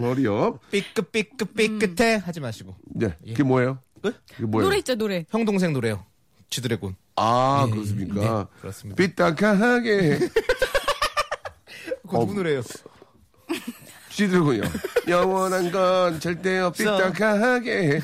[0.01, 0.61] 허리업.
[0.71, 2.75] 삐끗 삐끗 삐끗해 하지 마시고.
[2.95, 3.15] 네.
[3.27, 3.79] 그게 뭐예요?
[4.03, 4.11] 네?
[4.35, 4.67] 그게 뭐예요?
[4.69, 5.25] 노래 있죠, 노래.
[5.31, 6.05] 형 동생 노래요.
[6.51, 6.97] 지드래곤.
[7.17, 8.15] 아, 예, 그렇습니까?
[8.51, 8.97] 네, 그렇습니다.
[9.03, 10.19] 삐딱하게.
[12.03, 12.63] 그거 어, 누구 노래예요?
[14.09, 14.63] 시들군요.
[15.09, 18.01] 영원한 건 절대 삐딱하게.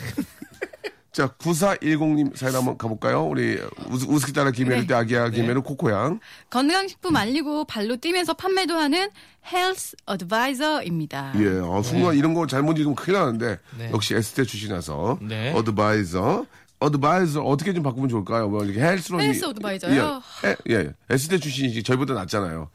[1.17, 3.25] 자, 9410님 사연 한번 가볼까요?
[3.25, 3.59] 우리
[3.89, 4.87] 우스, 우스키 따라 김해를 네.
[4.87, 6.21] 때 아기야 김해를 코코양.
[6.51, 9.09] 건강식품 알리고 발로 뛰면서 판매도 하는
[9.51, 11.33] 헬스 어드바이저입니다.
[11.37, 13.91] 예, 어, 순간 이런 거 잘못 읽으면 큰일 나는데 네.
[13.93, 15.55] 역시 에스테 출신이라서 네.
[15.55, 16.45] 어드바이저.
[16.81, 18.51] 어드바이저 어떻게 좀 바꾸면 좋을까요?
[18.51, 20.21] 뭐 이렇게 헬스로 헬스 어드바이저요?
[20.45, 20.93] 예, 예, 예.
[21.09, 22.69] 에스테 출신이지 저희보다 낫잖아요.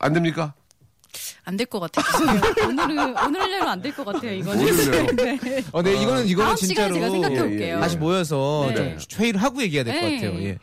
[0.00, 0.54] 안 됩니까?
[1.44, 2.04] 안 될 것 같아요.
[2.68, 4.32] 오늘은 오늘내로 안 될 것 같아요.
[4.32, 4.62] 이거는.
[4.62, 5.06] 오늘내로?
[5.16, 5.64] 네.
[5.72, 7.80] 어, 네, 이거는 이거는 다음 시간에 진짜로 제가 생각해 예, 예, 볼게요.
[7.80, 8.96] 다시 모여서 네.
[8.98, 10.14] 좀 회의를 하고 얘기해야 될 것 네.
[10.20, 10.42] 같아요.
[10.42, 10.58] 예.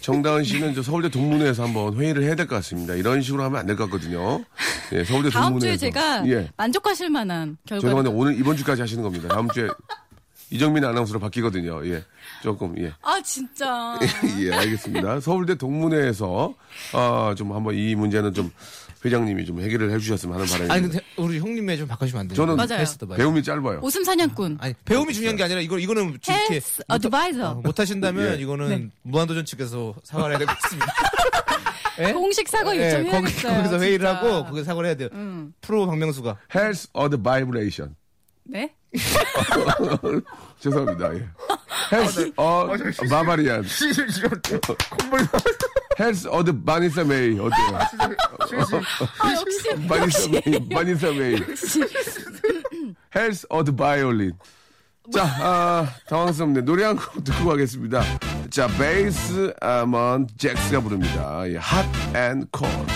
[0.00, 2.94] 정다은 씨는 저 서울대 동문회에서 한번 회의를 해야 될 것 같습니다.
[2.94, 4.44] 이런 식으로 하면 안 될 것 같거든요.
[4.92, 5.76] 예, 서울대 다음 동문회에서.
[5.78, 6.48] 주에 제가 예.
[6.56, 7.80] 만족하실 만한 결과.
[7.82, 9.28] 죄송한데 오늘 이번 주까지 하시는 겁니다.
[9.28, 9.68] 다음 주에
[10.50, 11.84] 이정민 아나운서로 바뀌거든요.
[11.88, 12.04] 예.
[12.42, 12.92] 조금 예.
[13.02, 13.98] 아 진짜.
[14.38, 15.18] 예, 알겠습니다.
[15.18, 16.54] 서울대 동문회에서
[16.92, 18.52] 아, 좀 한번 이 문제는 좀
[19.06, 20.74] 회장님이 좀 해결을 해 주셨으면 하는 바람입니다.
[20.74, 22.36] 아니 근데 우리 형님의 좀 바꿔주시면 안 돼요?
[22.36, 22.80] 저는 맞아요.
[22.80, 23.16] 헬스도 봐요.
[23.18, 23.80] 배움이 짧아요.
[23.82, 24.58] 오슴 사냥꾼.
[24.60, 27.46] 아니 배움이 중요한 게 아니라 이거 이거는 좀 이렇게 헬스 못- advisor.
[27.50, 28.42] 어, 못하신다면 예.
[28.42, 28.88] 이거는 네.
[29.02, 30.92] 무한도전 측에서 사과를 해야 될 것 같습니다.
[32.00, 32.12] 예?
[32.14, 33.56] 공식 사과 예, 거기, 요청해야겠어요.
[33.56, 34.14] 거기서 회의를 진짜.
[34.16, 35.08] 하고 거기서 사과를 해야 돼요.
[35.12, 35.52] 음.
[35.60, 37.94] 프로 박명수가 헬스 어드 vibration.
[38.44, 38.72] 네?
[40.60, 41.14] 죄송합니다.
[41.16, 41.26] 예.
[41.92, 42.66] 헬스 어
[43.10, 43.64] barbarian.
[45.98, 47.78] 헬스 어드 바네사 메이 어때요?
[49.18, 49.86] 아 역시.
[49.88, 51.36] 바네사 메이 바네사 메이.
[53.14, 54.32] 헬스 어드 바이올린.
[55.12, 56.62] 자, 아, 당황스럽네.
[56.62, 58.02] 노래 한 곡 듣고 가겠습니다.
[58.50, 61.42] 자, Basement Jaxx가 부릅니다.
[61.48, 62.92] 예, Hot and Cold.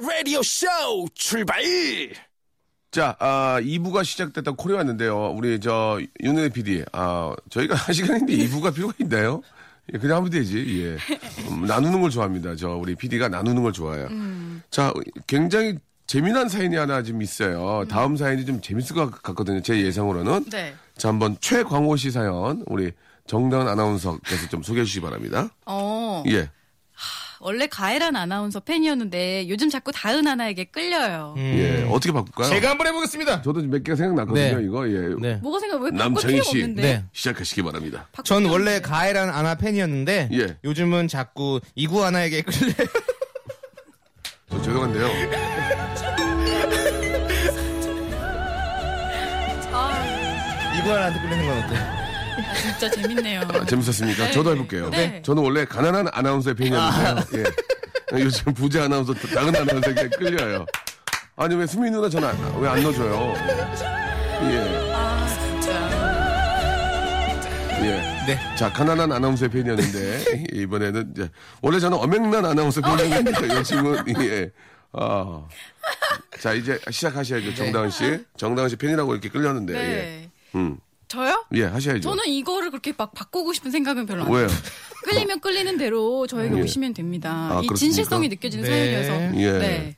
[0.00, 0.66] 라디오 쇼
[1.14, 1.60] 출발!
[2.92, 5.30] 자, 아, 2부가 시작됐다고 콜이 왔는데요.
[5.34, 9.40] 우리 저 윤은혜 PD, 아, 저희가 한 시간인데 2부가 필요가 있나요?
[9.94, 10.58] 예, 그냥 하면 되지.
[10.82, 10.98] 예.
[11.50, 12.54] 음, 나누는 걸 좋아합니다.
[12.54, 14.08] 저 우리 PD가 나누는 걸 좋아해요.
[14.70, 14.92] 자,
[15.26, 17.86] 굉장히 재미난 사연이 하나 좀 있어요.
[17.88, 19.62] 다음 사연이 좀 재밌을 것 같거든요.
[19.62, 20.44] 제 예상으로는.
[20.50, 20.74] 네.
[20.98, 22.92] 자, 한번 최광호 씨 사연 우리
[23.26, 25.48] 정다은 아나운서께서 좀 소개해 주시기 바랍니다.
[25.64, 26.22] 어.
[26.28, 26.50] 예.
[27.44, 31.34] 원래 가해란 아나운서 팬이었는데 요즘 자꾸 다은 아나에게 끌려요.
[31.38, 31.84] 예.
[31.90, 32.48] 어떻게 바꿀까요?
[32.48, 33.42] 제가 한번 해보겠습니다.
[33.42, 34.58] 저도 몇 개가 생각났거든요.
[34.60, 34.64] 네.
[34.64, 34.88] 이거.
[34.88, 35.14] 예.
[35.20, 35.34] 네.
[35.42, 36.48] 뭐가 생각 왜 바꿀 남창희 씨.
[36.62, 36.82] 없는데.
[36.82, 37.04] 네.
[37.12, 38.08] 시작하시기 바랍니다.
[38.24, 38.80] 전 원래.
[38.80, 40.56] 가해란 아나 팬이었는데 예.
[40.64, 42.72] 요즘은 자꾸 이구 아나에게 끌려.
[44.50, 45.06] 저 죄송한데요.
[49.72, 52.01] 아, 이구 아나한테 끌리는 건 어때?
[52.60, 53.40] 진짜 재밌네요.
[53.42, 54.30] 아, 재밌었습니까?
[54.30, 54.90] 저도 해볼게요.
[54.90, 55.22] 네.
[55.22, 57.44] 저는 원래 가난한 아나운서의 팬이었는데요.
[57.44, 57.44] 예.
[58.20, 60.66] 요즘 부자 아나운서, 작은 아나운서에게 끌려요.
[61.36, 63.34] 아니, 왜 수민 누나 전화 왜안 넣어줘요?
[64.44, 65.72] 예, 아, 진짜.
[67.82, 68.24] 예.
[68.26, 68.38] 네.
[68.56, 71.30] 자, 가난한 아나운서의 팬이었는데, 이번에는 이제,
[71.62, 74.50] 원래 저는 엄청난 아나운서 팬이었는데, 요즘은, 예.
[74.92, 75.46] 아.
[76.38, 78.22] 자, 이제 시작하셔야죠, 정다은 씨.
[78.36, 79.78] 정다은 씨 팬이라고 이렇게 끌렸는데, 예.
[79.78, 80.30] 네.
[80.56, 80.76] 음.
[81.12, 81.44] 저요?
[81.52, 82.00] 예, 하셔야죠.
[82.00, 84.46] 저는 이거를 그렇게 막 바꾸고 싶은 생각은 별로 안 왜요?
[84.46, 84.56] 해요.
[85.04, 86.62] 끌리면 끌리는 대로 저에게 예.
[86.62, 87.30] 오시면 됩니다.
[87.30, 87.74] 아, 이 그렇습니까?
[87.76, 89.04] 진실성이 느껴지는 네.
[89.04, 89.38] 사연이어서.
[89.38, 89.58] 예.
[89.58, 89.96] 네.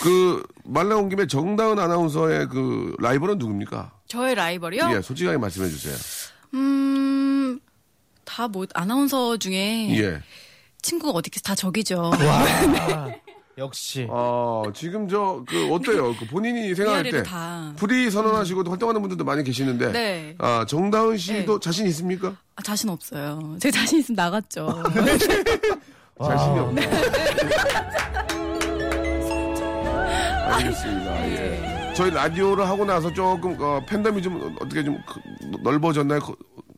[0.00, 3.92] 그, 말 나온 김에 정다은 아나운서의 그 라이벌은 누굽니까?
[4.06, 4.90] 저의 라이벌이요?
[4.94, 5.94] 예, 솔직하게 말씀해 주세요.
[6.54, 7.60] 음,
[8.24, 10.22] 다 뭐, 아나운서 중에 예.
[10.80, 11.42] 친구가 어디 있겠어?
[11.42, 11.98] 다 적이죠.
[12.00, 13.08] 와.
[13.58, 14.06] 역시.
[14.08, 16.14] 어, 지금 저, 그, 어때요?
[16.16, 17.22] 그 본인이 생각할 때.
[17.24, 17.72] 다.
[17.76, 19.90] 프리 선언하시고 활동하는 분들도 많이 계시는데.
[19.92, 20.34] 네.
[20.38, 22.34] 아, 정다은 씨도 자신 있습니까?
[22.54, 23.56] 아, 자신 없어요.
[23.60, 24.82] 제 자신 있으면 나갔죠.
[26.24, 26.86] 자신이 없네.
[30.48, 31.28] 알겠습니다.
[31.30, 31.92] 예.
[31.96, 35.20] 저희 라디오를 하고 나서 조금, 어, 팬덤이 좀 어떻게 좀 그-
[35.62, 36.20] 넓어졌나요?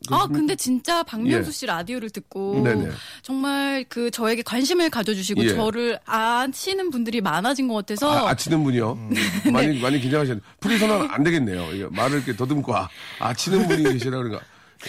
[0.08, 0.26] 그- 아?
[0.26, 1.52] 근데 진짜 박명수 예.
[1.52, 2.90] 씨 라디오를 듣고 네네.
[3.22, 5.48] 정말 그 저에게 관심을 가져주시고 예.
[5.54, 8.98] 저를 아시는 분들이 많아진 것 같아서 아, 아치는 분이요?
[9.52, 10.40] 많이, 많이 긴장하셨네.
[10.60, 11.72] 프리 선언 안 되겠네요.
[11.72, 14.40] 이게 말을 이렇게 더듬고, 아, 아치는 분이 계시라 그런가.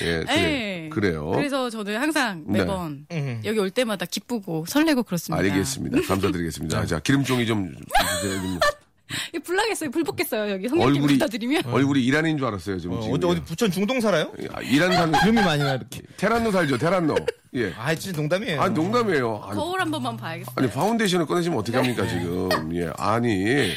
[0.02, 0.90] 예, 그래, 예.
[0.90, 1.32] 그래요.
[1.32, 2.60] 그래서 저는 항상 네.
[2.60, 3.06] 매번
[3.44, 5.44] 여기 올 때마다 기쁘고 설레고 그렇습니다.
[5.44, 6.02] 알겠습니다.
[6.08, 6.86] 감사드리겠습니다.
[6.86, 8.60] 자, 기름종이 좀, 좀,
[9.44, 9.92] 불나겠어요.
[9.92, 10.52] 불 볶겠어요.
[10.52, 11.66] 여기 성님께 얼굴이, 부탁드리면.
[11.74, 12.98] 얼굴이 이란인 줄 알았어요, 지금.
[12.98, 13.16] 어, 지금.
[13.16, 14.32] 어디 어디 부천 중동 살아요?
[14.54, 16.02] 아, 이란 사는, 기름이 많이 나 이렇게.
[16.18, 17.16] 테헤란로 살죠, 테헤란로.
[17.56, 17.74] 예.
[17.78, 18.62] 아, 진짜 농담이에요.
[18.62, 19.44] 아, 농담이에요.
[19.46, 20.54] 아니, 거울 한 번만 봐야겠어요.
[20.56, 22.76] 아니, 파운데이션을 꺼내시면 어떡합니까, 지금.
[22.76, 23.72] 예, 아니.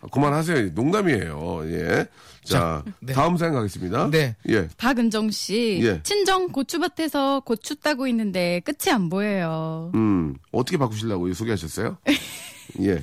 [0.00, 0.70] 아, 그만하세요.
[0.74, 1.62] 농담이에요.
[1.70, 2.06] 예.
[2.44, 3.12] 자, 네.
[3.12, 4.10] 다음 사연 가겠습니다.
[4.10, 4.34] 네.
[4.48, 4.68] 예.
[4.78, 6.02] 박은정 씨, 예.
[6.02, 9.90] 친정 고추밭에서 고추 따고 있는데 끝이 안 보여요.
[9.94, 11.34] 음, 어떻게 바꾸시려고요?
[11.34, 11.98] 소개하셨어요?
[12.82, 13.02] 예.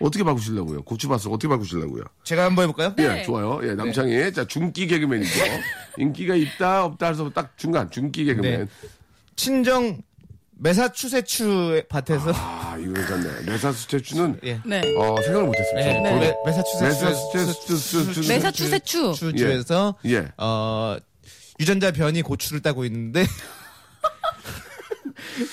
[0.00, 0.82] 어떻게 바꾸시려고요?
[0.82, 2.04] 고추밭을 어떻게 바꾸시려고요?
[2.24, 2.94] 제가 한번 해볼까요?
[2.98, 3.60] 예, 좋아요.
[3.62, 4.32] 예, 남창희.
[4.32, 5.44] 자, 중기 개그맨이죠.
[5.98, 8.60] 인기가 있다, 없다 해서 딱 중간, 중기 개그맨.
[8.60, 8.66] 네.
[9.36, 10.00] 친정
[10.58, 13.42] 메사추세추 밭에서 아, 아, 이거 괜찮네.
[13.50, 14.60] 메사추세츠는 예.
[14.64, 14.80] 네.
[14.96, 15.86] 어, 생각을 못했습니다.
[15.86, 16.18] 네, 네.
[16.18, 19.14] 메- 메사추세츠 메사추세츠 메사추세추.
[19.16, 20.28] 주주에서 예.
[20.38, 20.96] 어
[21.60, 23.26] 유전자 변이 고추를 따고 있는데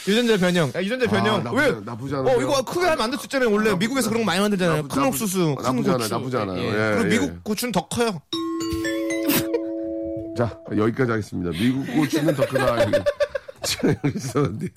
[0.07, 0.71] 유전자 변형.
[0.75, 1.35] 아, 유전자 변형.
[1.35, 1.67] 아, 나쁘지 왜?
[1.69, 2.37] 않아, 나쁘지 않은데요?
[2.37, 3.51] 어 이거 크게 하면 만들 수 있잖아요.
[3.51, 4.81] 원래 미국에서 그런 거 많이 만들잖아요.
[4.83, 6.13] 나쁘- 큰 나쁘- 옥수수, 큰 나쁘지 않아요, 고추.
[6.13, 6.59] 나쁘지 않아요.
[6.59, 6.67] 예.
[6.67, 7.09] 예, 그리고 예.
[7.09, 8.21] 미국 고추는 더 커요.
[10.37, 11.51] 자, 여기까지 하겠습니다.
[11.51, 12.77] 미국 고추는 더 크다.
[14.05, 14.67] 여기 있었는데.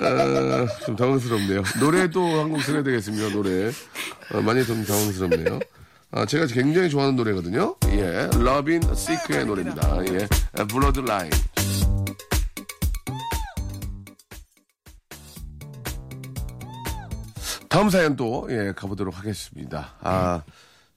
[0.00, 1.62] 아, 좀 당황스럽네요.
[1.80, 3.70] 노래도 한곡 들어야 되겠습니다, 노래.
[4.32, 5.60] 어, 많이 좀 당황스럽네요.
[6.10, 7.76] 아, 제가 굉장히 좋아하는 노래거든요.
[7.90, 8.28] 예.
[8.36, 9.98] 러빈 시크의 노래입니다.
[10.08, 10.26] 예.
[10.66, 11.30] 블러드 라인.
[17.74, 19.94] 다음 사연 또, 예, 가보도록 하겠습니다.
[20.00, 20.42] 아,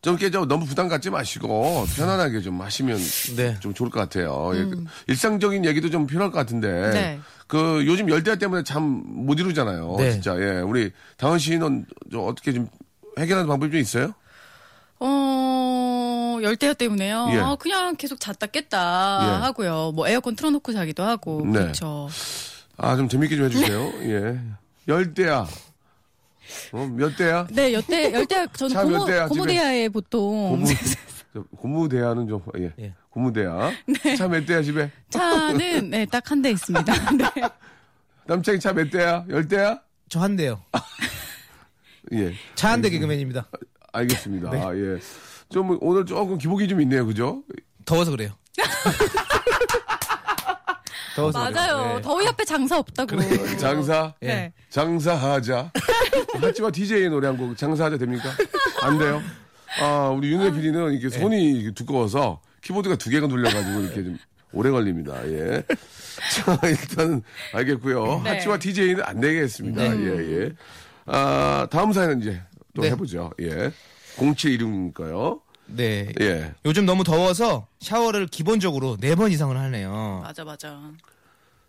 [0.04, 3.00] 좀 이렇게 좀 너무 부담 갖지 마시고, 편안하게 좀 하시면
[3.36, 3.60] 네.
[3.60, 4.52] 좀 좋을 것 같아요.
[4.54, 6.92] 예, 그 일상적인 얘기도 좀 필요할 것 같은데.
[6.92, 7.20] 네.
[7.48, 9.96] 그 요즘 열대야 때문에 잠 못 이루잖아요.
[9.98, 10.12] 네.
[10.12, 10.40] 진짜.
[10.40, 10.60] 예.
[10.60, 12.68] 우리 다은 씨는 좀 어떻게 좀
[13.18, 14.14] 해결하는 방법이 좀 있어요?
[15.00, 17.30] 어, 열대야 때문에요.
[17.32, 17.40] 예.
[17.40, 19.44] 아, 그냥 계속 잤다 깼다 예.
[19.46, 19.94] 하고요.
[19.96, 21.42] 뭐 에어컨 틀어놓고 자기도 하고.
[21.44, 21.54] 네.
[21.54, 22.08] 그렇죠.
[22.78, 23.94] 아, 좀 재밌게 좀 해주세요.
[24.04, 24.40] 예.
[24.88, 25.48] 열대야.
[26.72, 27.48] 어, 몇 대야?
[27.52, 29.28] 네, 열대, 열대, 저는 고모, 대야?
[29.28, 30.66] 고모대야에 보통 고무,
[31.34, 32.74] 저, 고무대야는 좀, 예.
[32.80, 32.94] 예.
[33.10, 33.72] 고무대야.
[34.04, 34.16] 네.
[34.16, 34.92] 차몇 대야, 집에?
[35.10, 36.94] 차는 네, 딱 한 대 있습니다.
[37.18, 37.26] 네.
[38.26, 39.26] 남창이 차 몇 대야?
[39.30, 39.80] 열 대야?
[40.10, 40.62] 저 한 대요.
[42.14, 42.34] 예.
[42.56, 43.48] 차 한 대 개그맨입니다.
[43.94, 44.50] 알겠습니다.
[44.52, 44.62] 네.
[44.62, 45.00] 아, 예.
[45.50, 47.06] 좀 오늘 조금 기복이 좀 있네요.
[47.06, 47.44] 그죠?
[47.86, 48.32] 더워서 그래요.
[51.18, 51.96] 더워서 맞아요.
[51.96, 52.02] 네.
[52.04, 53.18] 더위 앞에 장사 없다고.
[53.58, 54.14] 장사?
[54.22, 54.54] 네.
[54.70, 55.72] 장사하자.
[56.42, 58.30] 하치와 DJ의 노래 한 곡 장사하자 됩니까?
[58.84, 59.22] 안 돼요?
[59.82, 61.20] 아, 우리 윤혜 PD는 이렇게 네.
[61.20, 64.18] 손이 이렇게 두꺼워서 키보드가 두 개가 눌려가지고 이렇게 좀
[64.54, 65.14] 오래 걸립니다.
[65.28, 65.64] 예.
[66.34, 67.22] 자, 일단
[67.54, 68.22] 알겠고요.
[68.24, 68.30] 네.
[68.32, 69.84] 하치와 DJ는 안 되겠습니다.
[70.00, 70.52] 예, 예.
[71.08, 72.42] 아, 다음 사연은 이제
[72.76, 72.90] 또 네.
[72.92, 73.32] 해보죠.
[73.42, 73.72] 예.
[74.18, 75.42] 0716이니까요.
[75.68, 76.12] 네.
[76.22, 76.54] 예.
[76.66, 80.22] 요즘 너무 더워서 샤워를 기본적으로 네 번 이상을 하네요.
[80.24, 80.80] 맞아, 맞아.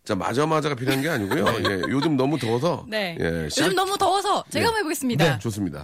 [0.04, 1.44] 자, 마자마자가 필요한 게 아니고요.
[1.68, 1.80] 예.
[1.90, 2.84] 요즘 너무 더워서.
[2.88, 3.16] 네.
[3.20, 3.48] 예.
[3.50, 4.64] 샷- 요즘 너무 더워서 제가 네.
[4.66, 5.24] 한번 해보겠습니다.
[5.34, 5.82] 네, 좋습니다.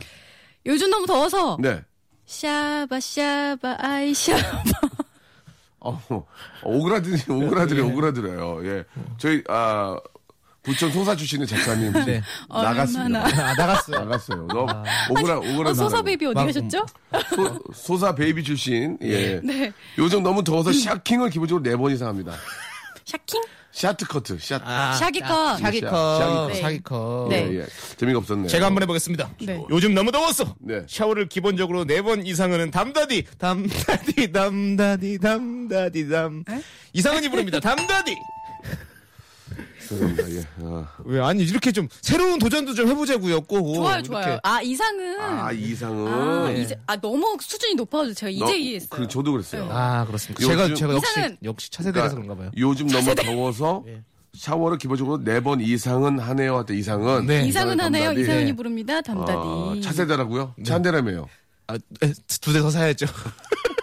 [0.66, 1.82] 요즘 너무 더워서 네.
[2.26, 4.62] 샤바 샤바 아이 샤바
[5.80, 6.00] 어,
[6.62, 8.66] 오그라들이, 오그라들이, 오그라들어요.
[8.66, 8.84] 예.
[9.18, 9.98] 저희, 아,
[10.64, 11.92] 부천 소사 출신의 작가님.
[12.06, 12.22] 네.
[12.48, 13.24] 나갔습니다.
[13.24, 13.98] 아, 나갔어요.
[14.00, 14.46] 나갔어요.
[14.48, 14.66] 너무
[15.10, 15.70] 오그라, 오그라.
[15.70, 16.86] 어, 소사 베이비 어디 막- 가셨죠?
[17.36, 18.96] 소, 소사 베이비 출신.
[19.02, 19.40] 예.
[19.44, 19.72] 네.
[19.98, 22.32] 요즘 너무 더워서 샤킹을 기본적으로 네 번 이상 합니다.
[23.04, 23.42] 샤킹?
[23.72, 24.62] 샤트 커트, 샤트.
[24.64, 25.58] 아, shaggy cut.
[25.58, 26.48] shaggy cut.
[26.52, 26.60] 네.
[26.60, 27.26] shaggy cut.
[27.28, 27.48] 네.
[27.50, 27.66] 예, 예.
[27.96, 28.46] 재미가 없었네요.
[28.46, 29.28] 제가 한번 해보겠습니다.
[29.42, 29.60] 네.
[29.68, 30.54] 요즘 너무 더웠어.
[30.60, 30.82] 네.
[30.88, 36.44] 샤워를 기본적으로 네 번 이상은 담다디, 담다디, 담다디, 담다디, 담.
[36.92, 37.58] 이상은이 부릅니다.
[37.60, 38.14] 담다디.
[39.88, 40.30] 죄송합니다.
[40.32, 40.44] 예.
[40.62, 43.42] 아, 왜 아니 이렇게 좀 새로운 도전도 좀 해보자고요.
[43.42, 44.08] 꼭 좋아요, 이렇게.
[44.08, 44.38] 좋아요.
[44.42, 45.20] 아, 이상은.
[45.20, 46.56] 아, 아, 이상은.
[46.56, 48.88] 이제, 아, 너무 수준이 높아가지고 제가 너- 이제 이해했어요.
[48.90, 49.68] 그, 저도 그랬어요.
[49.70, 50.42] 아 그렇습니다.
[50.42, 52.50] 요즘- 제가 제가 역시 이상은- 역시 차세대라서 그런가 봐요.
[52.56, 54.02] 요즘 너무 더워서 예.
[54.36, 56.56] 샤워를 기본적으로 네 번 이상은 하네요.
[56.56, 57.26] 할때 이상은.
[57.26, 57.46] 네.
[57.46, 58.12] 이상은 하네요.
[58.12, 58.56] 이상은이 네.
[58.56, 59.00] 부릅니다.
[59.00, 59.32] 담다디.
[59.36, 60.54] 아, 차세대라고요?
[60.64, 61.28] 차한 대라며요.
[61.68, 61.78] 아,
[62.40, 63.06] 두대 더 사야죠.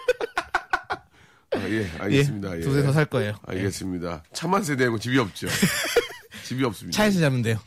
[1.54, 2.56] 아, 예, 알겠습니다.
[2.56, 2.60] 예.
[2.60, 3.34] 두대더살 거예요.
[3.46, 4.22] 알겠습니다.
[4.32, 5.46] 차만 세대고 집이 없죠.
[6.44, 6.96] 집이 없습니다.
[6.96, 7.58] 차에서 자면 돼요.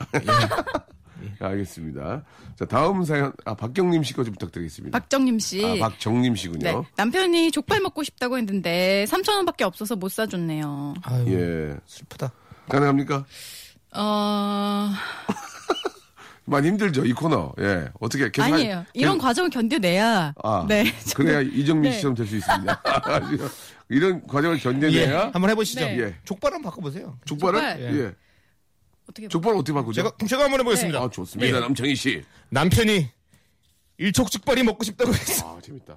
[1.40, 2.24] 알겠습니다.
[2.58, 4.98] 자, 다음 사연, 아, 박경림 씨거 좀 부탁드리겠습니다.
[4.98, 5.64] 박정림 씨.
[5.66, 6.60] 아, 박정림 씨군요.
[6.82, 6.88] 네.
[6.96, 10.94] 남편이 족발 먹고 싶다고 했는데 3천 원밖에 없어서 못 사줬네요.
[11.04, 11.76] 아유, 예.
[11.86, 12.32] 슬프다.
[12.70, 13.26] 가능합니까?
[13.98, 14.92] 어
[16.48, 17.54] 많이 힘들죠, 이 코너.
[17.60, 17.90] 예.
[18.00, 18.54] 어떻게 계속.
[18.54, 18.76] 아니에요.
[18.78, 20.34] 할- 이런 계속- 과정을 견뎌내야.
[20.44, 20.94] 아, 네.
[21.16, 21.96] 그래야 이정민 네.
[21.98, 22.82] 씨처럼 될수 있습니다.
[23.90, 25.32] 이런 과정을 예, 견뎌내야.
[25.34, 25.82] 한번 해보시죠.
[25.82, 26.00] 네.
[26.00, 26.16] 예.
[26.24, 27.18] 족발 한번 바꿔보세요.
[27.26, 27.60] 족발을?
[27.60, 27.82] 족발.
[27.82, 28.16] 예.
[29.08, 29.94] 어떻게 족발 어떻게 바꾸죠?
[30.02, 31.00] 제가 그럼 제가 한번 해보겠습니다.
[31.00, 31.56] 아, 좋습니다.
[31.56, 31.60] 예.
[31.60, 32.24] 남창희 씨.
[32.50, 33.08] 남편이
[33.98, 35.58] 일촉즉발이 먹고 싶다고 했어.
[35.58, 35.96] 아, 재밌다.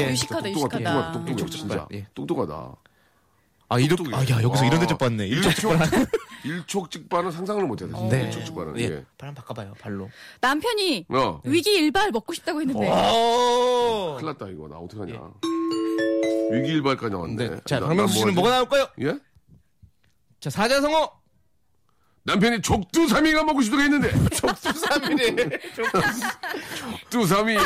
[0.00, 0.10] 예.
[0.10, 1.12] 유식하다, 똑똑하다, 유식하다.
[1.12, 1.88] 똑똑하다, 똑똑해, 진짜.
[1.92, 2.06] 예.
[2.14, 2.76] 똑똑하다.
[3.68, 4.14] 아, 똑똑해.
[4.14, 5.26] 아, 야, 여기서 이런 대접 받네.
[5.26, 5.78] 일촉즉발.
[6.44, 7.88] 일촉즉발은 상상을 못해요.
[8.08, 8.24] 네.
[8.24, 8.78] 일촉즉발은.
[8.78, 8.82] 예.
[8.84, 8.88] 예.
[9.18, 10.08] 발 한번 바꿔봐요, 발로.
[10.40, 11.40] 남편이 어.
[11.44, 14.16] 위기 일발 먹고 싶다고 했는데 오!
[14.18, 14.68] 큰일 났다, 이거.
[14.68, 15.20] 나 어떡하냐.
[16.50, 17.48] 위기일발까지 나왔네.
[17.48, 17.56] 네.
[17.64, 18.56] 자, 나- 박명수 나 씨는 뭐 뭐가?
[18.56, 18.88] 나올까요?
[19.02, 19.18] 예?
[20.40, 21.10] 자, 사자성어.
[22.24, 24.10] 남편이 족두삼이가 먹고 싶다고 했는데.
[24.30, 25.48] 족두삼이래.
[27.10, 27.56] 족두삼이.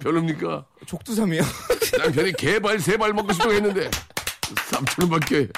[0.00, 0.66] 별로입니까?
[0.86, 1.42] 족두삼이요.
[1.98, 3.88] 남편이 개발 세 발 먹고 싶다고 했는데.
[4.70, 5.48] 3천 원밖에.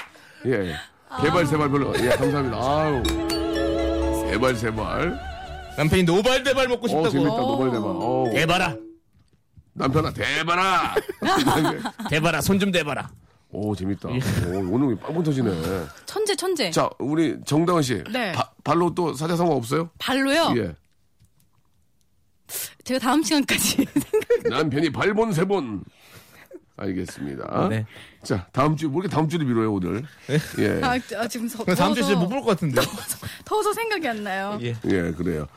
[0.45, 0.75] 예.
[1.21, 1.93] 개발 세발 별로.
[1.99, 2.57] 예, 감사합니다.
[2.57, 3.03] 아우.
[4.29, 5.19] 세발 세발.
[5.77, 7.09] 남편이 노발대발 먹고 어, 싶다고.
[7.09, 7.29] 재밌다.
[7.37, 7.89] 노발 대발.
[7.89, 8.31] 어우.
[8.33, 8.75] 대봐라.
[9.75, 10.95] 남편아, 대발아.
[12.09, 12.41] 대봐라.
[12.41, 13.09] 손 좀 대봐라.
[13.51, 14.09] 오, 재밌다.
[14.09, 14.13] 오,
[14.71, 15.51] 오늘 빵빵 터지네.
[16.05, 16.71] 천재 천재.
[16.71, 18.03] 자, 우리 정다은 씨.
[18.11, 18.31] 네.
[18.33, 19.89] 바- 발로 또 사자성어 없어요?
[19.97, 20.53] 발로요.
[20.57, 20.75] 예.
[22.83, 23.85] 제가 다음 시간까지
[24.49, 25.83] 남편이 발본 세본.
[26.77, 27.69] 알겠습니다.
[27.69, 27.85] 네.
[28.21, 30.03] 자, 다음 주, 뭐 이렇게 다음 주를 미뤄요, 오늘?
[30.59, 30.81] 예.
[30.83, 32.81] 아, 아, 지금 서, 다음 주에 진짜 못 볼 것 같은데.
[33.45, 34.59] 더워서 생각이 안 나요.
[34.61, 34.75] 예.
[34.85, 35.47] 예, 그래요.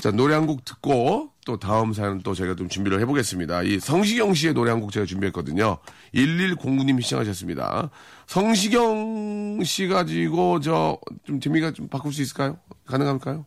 [0.00, 3.62] 자, 노래 한 곡 듣고 또 다음 사연 또 저희가 좀 준비를 해보겠습니다.
[3.62, 5.78] 이 성시경 씨의 노래 한 곡 제가 준비했거든요.
[6.14, 7.90] 1109님이 시청하셨습니다.
[8.26, 12.58] 성시경 씨 가지고 저 좀 재미가 좀 바꿀 수 있을까요?
[12.86, 13.44] 가능할까요?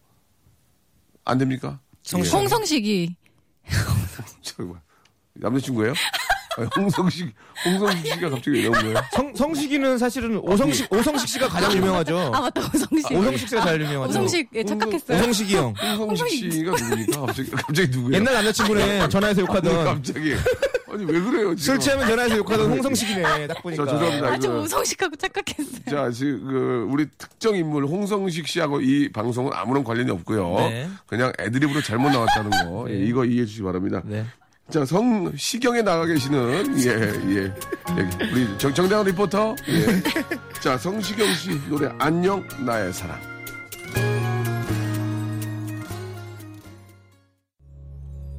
[1.26, 1.80] 안 됩니까?
[2.38, 2.40] 예.
[2.40, 3.16] 홍성식이
[4.42, 4.80] 저, 뭐,
[5.34, 5.94] 남자친구예요?
[6.58, 7.34] 아니, 홍성식,
[7.65, 8.98] 홍성식 씨가 갑자기 왜 나온 거예요?
[9.13, 12.32] 성, 성식이는 사실은 오성식, 오성식 씨가 가장 유명하죠.
[12.34, 13.12] 아 맞다 오성식.
[13.12, 14.10] 오성식 씨가 제일 유명하죠.
[14.12, 15.17] 오성식 예, 착각했어요.
[15.20, 15.74] 오성식이 형.
[15.98, 17.22] 홍성식 씨가 누굽니까?
[17.22, 18.15] 갑자기, 갑자기 누구예요?
[18.15, 19.86] 옛날 남자친구네 전화해서 아니, 욕하던.
[19.86, 20.34] 갑자기.
[20.89, 21.58] 아니, 왜 그래요, 지금?
[21.58, 23.48] 술 취하면 전화해서 욕하던 홍성식이네.
[23.48, 23.86] 딱 보니까.
[23.86, 24.28] 저 죄송합니다.
[24.30, 25.82] 아저 이거- 오성식하고 착각했어요.
[25.89, 30.56] 자, 지금 그 우리 특정 인물 홍성식 씨하고 이 방송은 아무런 관련이 없고요.
[30.70, 30.89] 네.
[31.06, 32.86] 그냥 애드립으로 잘못 나왔다는 거.
[32.89, 34.02] 예, 이거 이해해 주시기 바랍니다.
[34.06, 34.26] 네.
[34.70, 36.90] 자, 성 시경에 나가 계시는 예,
[37.36, 37.44] 예.
[37.46, 39.56] 예, 우리 정, 정다은 리포터.
[39.70, 40.04] 예.
[40.60, 43.18] 자, 성시경 씨 노래 안녕 나의 사랑.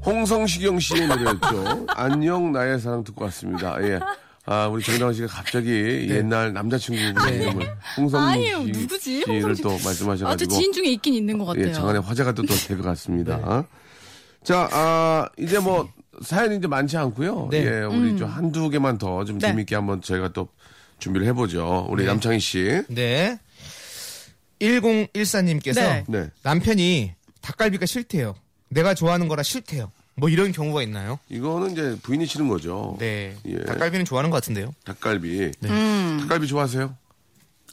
[0.05, 1.87] 홍성시경 씨의 노래였죠.
[1.97, 3.77] 안녕 나의 사랑 듣고 왔습니다.
[3.83, 3.99] 예.
[4.45, 9.23] 아, 우리 정다은 씨가 갑자기 옛날 남자친구 이름을 홍성식 아니에요, 누구지?
[9.25, 9.57] 씨를.
[9.63, 10.55] 또 아, 저 말씀하셔가지고.
[10.55, 11.69] 지인 중에 있긴 있는 것 같아요.
[11.69, 13.67] 예, 장안의 화제가 또될것 같습니다.
[14.45, 15.89] 자, 아, 이제 뭐,
[16.23, 17.49] 사연이 이제 많지 않고요.
[17.51, 17.65] 네.
[17.65, 19.49] 예, 우리 좀 한두 개만 더 좀 네.
[19.49, 20.49] 재밌게 한번 저희가 또
[20.99, 21.87] 준비를 해보죠.
[21.91, 22.83] 우리 남창희 씨.
[22.89, 23.39] 네.
[24.61, 26.05] 1014님께서 네.
[26.09, 26.31] 네.
[26.43, 28.35] 남편이 닭갈비가 싫대요.
[28.69, 29.93] 내가 좋아하는 거라 싫대요.
[30.17, 31.19] 뭐 이런 경우가 있나요?
[31.29, 32.97] 이거는 이제 부인이 싫은 거죠.
[32.99, 33.37] 네.
[33.47, 33.59] 예.
[33.65, 34.73] 닭갈비는 좋아하는 것 같은데요.
[34.85, 35.53] 닭갈비.
[35.65, 36.19] 음.
[36.23, 36.97] 닭갈비 좋아하세요?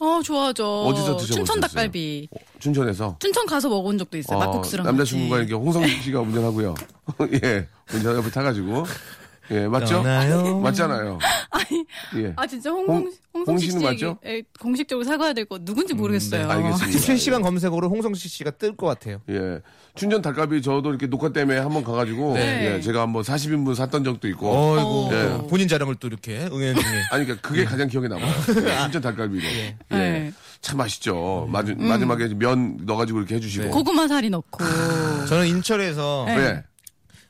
[0.00, 0.82] 어 좋아하죠.
[0.84, 1.34] 어디서 드셔보셨어요?
[1.36, 2.28] 춘천 닭갈비.
[2.30, 3.16] 어, 춘천에서.
[3.18, 4.36] 춘천 가서 먹은 적도 있어요.
[4.38, 5.38] 어, 막국수랑 남자친구가.
[5.38, 6.74] 이렇게 홍성식 씨가 운전하고요.
[7.42, 7.66] 예.
[7.94, 8.84] 운전 옆에 타가지고.
[9.50, 9.96] 예, 맞죠?
[10.02, 10.58] 떠나요.
[10.60, 11.18] 맞잖아요.
[12.16, 12.32] 예.
[12.36, 14.18] 아 진짜 홍- 홍, 홍, 홍 성식 씨는 씨 맞죠?
[14.24, 16.46] 에, 공식적으로 사과해야 될 거 누군지 모르겠어요.
[16.46, 16.98] 네, 알겠습니다.
[16.98, 19.20] 실시간 검색어로 홍성식 씨가 뜰 것 같아요.
[19.30, 19.60] 예.
[19.94, 22.74] 춘천 닭갈비 저도 이렇게 녹화 때문에 한번 가가지고, 네.
[22.76, 24.50] 예, 제가 한번 40인분 샀던 적도 있고.
[24.50, 25.08] 어이구.
[25.12, 25.48] 예.
[25.48, 27.02] 본인 자랑을 또 이렇게 응연 중에.
[27.12, 28.26] 아니, 그러니까 그게 가장 기억에 남아요.
[28.66, 29.42] 예, 춘천 닭갈비로.
[29.46, 29.76] 예.
[29.90, 30.32] 네.
[30.60, 31.46] 참 맛있죠.
[31.50, 33.70] 마지, 마지막에 면 넣어가지고 이렇게 해주시고.
[33.70, 34.64] 고구마 살이 넣고
[35.28, 36.62] 저는 인천에서 네.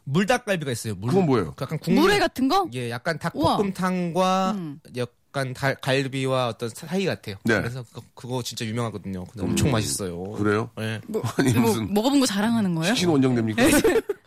[0.07, 0.13] 네.
[0.13, 0.95] 물닭갈비가 있어요.
[0.95, 1.11] 물.
[1.11, 1.55] 그건 뭐예요?
[1.61, 2.03] 약간 국물.
[2.05, 2.69] 물회 같은 거?
[2.75, 3.19] 예, 약간.
[3.19, 4.81] 닭볶음탕과 음.
[4.97, 7.37] 약간 달, 갈비와 어떤 사이 같아요.
[7.45, 7.59] 네.
[7.61, 9.25] 그래서 그거, 그거 진짜 유명하거든요.
[9.27, 10.23] 근데 엄청 맛있어요.
[10.33, 10.71] 그래요?
[10.81, 11.01] 예.
[11.09, 12.95] 뭐, 아니, 뭐 무슨- 먹어본 거 자랑하는 거예요?
[12.95, 13.63] 치킨 원정됩니까?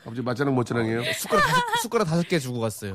[0.03, 1.01] 갑자기 맛자랑 멋자랑이에요?
[1.13, 2.93] 숟가락 다섯, 숟가락 다섯 개 주고 갔어요.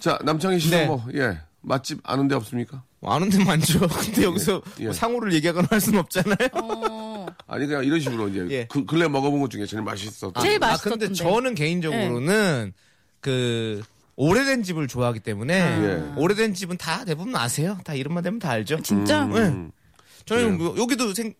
[0.00, 0.86] 자, 남창희 씨는 네.
[0.86, 1.38] 뭐, 예.
[1.60, 2.82] 맛집 아는 데 없습니까?
[3.00, 3.80] 뭐 아는 데 많죠.
[3.86, 4.84] 근데 여기서 예.
[4.84, 6.48] 뭐 상호를 얘기하거나 할 수는 없잖아요.
[6.54, 7.11] 어,
[7.46, 8.46] 아니, 그냥 이런 식으로 이제.
[8.50, 8.66] 예.
[8.66, 10.42] 그, 근래 먹어본 것 중에 제일 맛있었던.
[10.42, 11.06] 제일 아, 맛있었던데.
[11.06, 12.72] 근데 저는 개인적으로는
[13.20, 13.82] 그
[14.16, 16.12] 오래된 집을 좋아하기 때문에 예.
[16.16, 17.78] 오래된 집은 다 대부분 아세요.
[17.84, 18.80] 다 이름만 되면 다 알죠.
[18.82, 19.24] 진짜?
[19.24, 19.72] 음.
[20.26, 21.34] 저는 뭐 여기도 생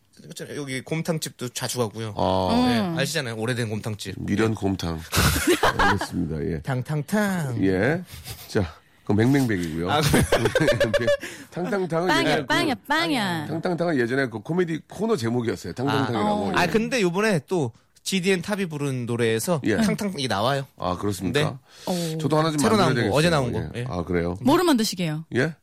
[0.56, 2.14] 여기 곰탕집도 자주 가고요.
[2.16, 3.36] 아, 네, 아시잖아요.
[3.36, 4.16] 오래된 곰탕집.
[4.18, 5.00] 미련 곰탕.
[5.78, 6.60] 알겠습니다, 예.
[6.62, 7.64] 탕탕탕.
[7.64, 8.02] 예.
[8.48, 9.90] 자, 그럼 맹맹백이고요.
[9.90, 10.00] 아,
[11.50, 13.46] 탕탕탕은 빵이야, 예전에 빵이야, 그, 빵이야.
[13.48, 15.72] 탕탕탕은 예전에 그 코미디 코너 제목이었어요.
[15.72, 16.52] 탕탕탕이라고.
[16.54, 16.66] 아 예.
[16.68, 17.72] 근데 요번에 또
[18.04, 19.76] GDN 탑이 부른 노래에서 예.
[19.76, 20.66] 탕탕이 나와요.
[20.78, 21.58] 아, 그렇습니까?
[21.86, 22.18] 어.
[22.20, 23.16] 저도 하나 좀 새로 나온 거, 되겠어요.
[23.16, 23.58] 어제 나온 거.
[23.74, 23.80] 예.
[23.80, 23.84] 예.
[23.88, 24.36] 아, 그래요?
[24.42, 25.24] 뭐를 만드시게요?
[25.36, 25.54] 예?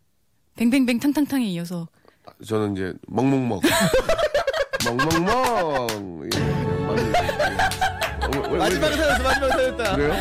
[0.58, 1.88] 뱅뱅뱅 탕탕탕에 이어서
[2.46, 3.62] 저는 이제 먹먹먹.
[4.86, 6.30] 먹먹먹.
[6.36, 6.40] 예.
[8.58, 9.24] 마지막에 살렸어.
[9.24, 9.96] 마지막에 살렸다.
[9.96, 10.14] 그래요?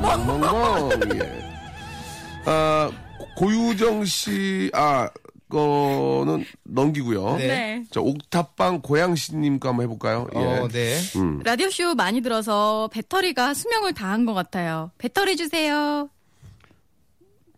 [0.00, 0.90] 멍멍멍.
[1.14, 1.53] 예.
[2.46, 2.90] 아,
[3.36, 5.08] 고유정 씨, 아,
[5.48, 7.36] 거는 넘기고요.
[7.36, 7.46] 네.
[7.46, 7.84] 네.
[7.90, 10.26] 자, 옥탑방 고양시님 거 한번 해볼까요?
[10.34, 10.38] 예.
[10.38, 10.98] 어, 네.
[11.16, 11.40] 음.
[11.44, 14.90] 라디오쇼 많이 들어서 배터리가 수명을 다한 것 같아요.
[14.98, 16.08] 배터리 주세요.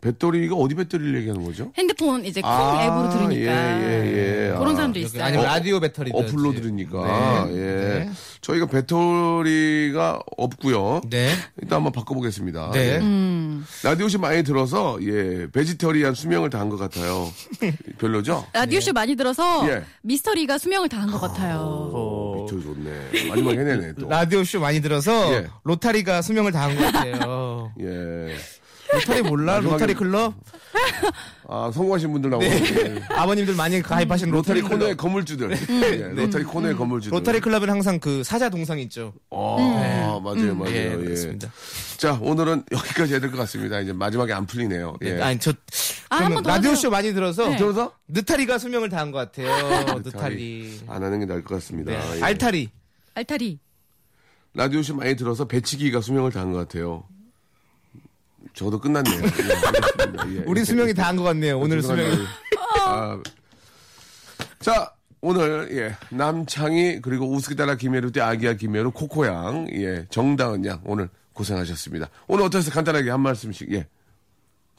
[0.01, 1.71] 배터리가 어디 배터리를 얘기하는 거죠?
[1.75, 4.53] 핸드폰 이제 콩 아, 앱으로 들으니까 예, 예, 예.
[4.57, 5.23] 그런 아, 사람도 있어요.
[5.23, 7.45] 아니면 어, 라디오 배터리 어플로 들으니까.
[7.47, 7.53] 네.
[7.55, 7.59] 예.
[8.05, 8.09] 네.
[8.41, 11.01] 저희가 배터리가 없고요.
[11.09, 11.31] 네.
[11.61, 12.71] 일단 한번 바꿔보겠습니다.
[12.73, 12.93] 네.
[12.93, 12.97] 예.
[12.99, 13.65] 음.
[13.83, 17.31] 라디오쇼 많이 들어서, 예, 베지터리한 수명을 다한 것 같아요.
[17.97, 18.45] 별로죠?
[18.53, 19.83] 라디오쇼 많이 들어서 예.
[20.03, 21.57] 미스터리가 수명을 다한 것 같아요.
[21.93, 23.29] 어, 저 좋네.
[23.29, 24.07] 마지막에 해내네, 또.
[24.07, 25.47] 라디오 쇼 많이 들어서 예.
[25.63, 27.71] 로타리가 수명을 다한 것 같아요.
[27.81, 28.35] 예.
[28.99, 29.59] 로타리 몰라?
[29.59, 30.33] 로타리 클럽?
[31.49, 32.45] 아, 성공하신 분들 나오고.
[32.45, 33.01] 예.
[33.09, 34.97] 아버님들 많이 가입하신 로타리 로타리, 코너의.
[34.97, 35.51] 건물주들.
[35.69, 37.15] 예, 로타리 코너의 건물주들.
[37.17, 39.13] 로타리 클럽은 항상 그 사자 동상 있죠.
[39.31, 40.73] 아, 맞아요, 맞아요.
[40.75, 40.95] 예, 예.
[40.95, 41.49] 그렇습니다.
[41.97, 43.79] 자, 오늘은 여기까지 해야 될 것 같습니다.
[43.79, 44.97] 이제 마지막에 안 풀리네요.
[45.03, 45.21] 예.
[45.21, 45.53] 아니 저
[46.09, 46.75] 아, 한번 라디오.
[46.75, 47.57] 쇼 많이 들어서 네.
[47.57, 49.99] 들어서 느타리가 수명을 다한 것 같아요.
[50.03, 50.81] 느타리.
[50.87, 51.91] 안 하는 게 나을 것 같습니다.
[51.91, 52.17] 네.
[52.17, 52.21] 예.
[52.23, 52.69] 알타리.
[53.15, 53.59] 알타리.
[54.53, 57.03] 라디오 쇼 많이 들어서 배치기가 수명을 다한 것 같아요.
[58.57, 59.21] 저도 끝났네요.
[60.33, 60.35] 예.
[60.37, 61.59] 예, 우리 예, 수명이 다 한 것 같네요.
[61.59, 62.15] 오늘 죄송합니다.
[62.15, 62.27] 수명이.
[62.87, 63.21] 아,
[64.59, 64.91] 자,
[65.21, 72.09] 오늘, 예, 남창희, 그리고 우스기따라 김혜루 때 아기야 김혜루, 코코양, 예, 정다은 양, 오늘 고생하셨습니다.
[72.27, 72.73] 오늘 어떠셨어요?
[72.73, 73.87] 간단하게 한 말씀씩, 예.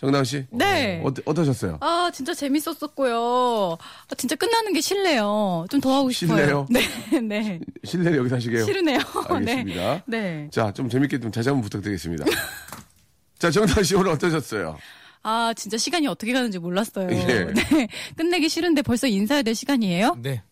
[0.00, 0.46] 정다은 씨?
[0.50, 1.00] 네.
[1.04, 1.78] 어, 어떠셨어요?
[1.80, 3.76] 아, 진짜 재밌었었고요.
[4.08, 5.66] 아, 진짜 끝나는 게 싫네요.
[5.70, 6.36] 좀 더 하고 싶어요.
[6.38, 6.66] 싫네요?
[6.70, 7.60] 네, 네.
[7.84, 8.64] 실내를 여기서 하시게요?
[8.64, 8.98] 싫으네요.
[9.28, 10.02] 알겠습니다.
[10.06, 10.20] 네.
[10.20, 10.48] 네.
[10.52, 12.24] 자, 좀 재밌게 좀 다시 한번 부탁드리겠습니다.
[13.38, 14.78] 자, 정다은 씨 오늘 어떠셨어요?
[15.22, 17.08] 아, 진짜 시간이 어떻게 가는지 몰랐어요.
[17.10, 17.44] 예.
[17.44, 17.88] 네.
[18.16, 20.16] 끝내기 싫은데 벌써 인사해야 될 시간이에요?
[20.22, 20.42] 네.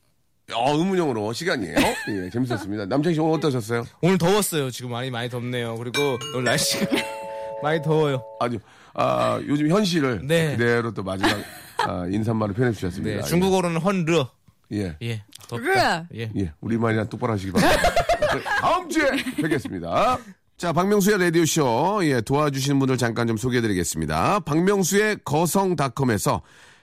[0.53, 1.75] 어, 의문형으로 시간이에요.
[1.77, 2.87] 예, 재밌었습니다.
[2.87, 3.85] 남창희 씨 오늘 어떠셨어요?
[4.01, 4.70] 오늘 더웠어요.
[4.70, 5.77] 지금 많이 많이 덥네요.
[5.77, 6.87] 그리고 오늘 날씨가
[7.64, 8.22] 많이 더워요.
[8.38, 8.59] 아주
[8.94, 10.53] 아 요즘 현실을 네.
[10.57, 11.37] 그대로 또 마지막
[11.79, 13.22] 아, 인사말을 표현해 주셨습니다.
[13.22, 13.29] 네.
[13.29, 14.25] 중국어로는 헌르.
[14.72, 14.96] 예.
[15.03, 15.22] 예.
[15.49, 16.07] 덥다.
[16.14, 16.31] 예.
[16.38, 16.53] 예.
[16.61, 17.94] 우리말이나 똑바로 하시기 바랍니다.
[18.61, 20.18] 다음 주에 뵙겠습니다.
[20.57, 24.40] 자, 박명수의 라디오쇼, 예, 도와주시는 분들 잠깐 좀 소개해 드리겠습니다.
[24.40, 26.40] 박명수의 거성닷컴에서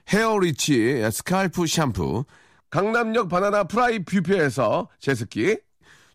[0.09, 2.23] 헤어리치 스칼프 샴푸,
[2.69, 5.57] 강남역 바나나 프라이 뷔페에서 제습기,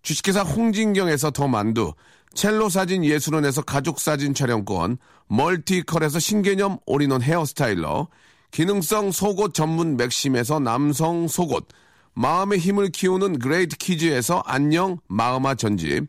[0.03, 1.94] 주식회사 홍진경에서 더 만두,
[2.33, 8.07] 첼로 사진 예술원에서 가족 사진 촬영권, 멀티컬에서 신개념 all-in-one hair styler,
[8.53, 11.66] 기능성 속옷 전문 맥심에서 남성 속옷,
[12.14, 16.07] 마음의 힘을 키우는 그레이트 키즈에서 안녕 마음아 전집,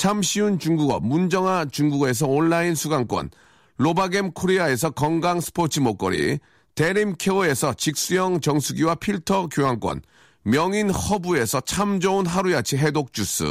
[0.00, 3.28] 참 쉬운 중국어 문정아 중국어에서 온라인 수강권,
[3.76, 6.38] 로바겜 코리아에서 건강 스포츠 목걸이,
[6.74, 10.00] 대림 케어에서 직수형 정수기와 필터 교환권,
[10.42, 13.44] 명인 허브에서 참 좋은 하루야채 해독 주스,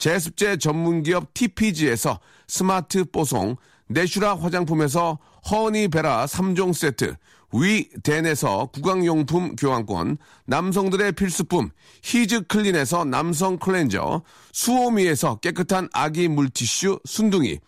[0.00, 2.18] 제습제 전문기업 TPG에서
[2.48, 3.54] 스마트 뽀송,
[3.86, 7.14] 내슈라 화장품에서 허니베라 3종 세트,
[7.60, 11.70] 위덴에서 구강용품 교환권, 남성들의 필수품
[12.02, 17.58] 히즈 클린에서 남성 클렌저, 수오미에서 깨끗한 아기 물티슈 순둥이,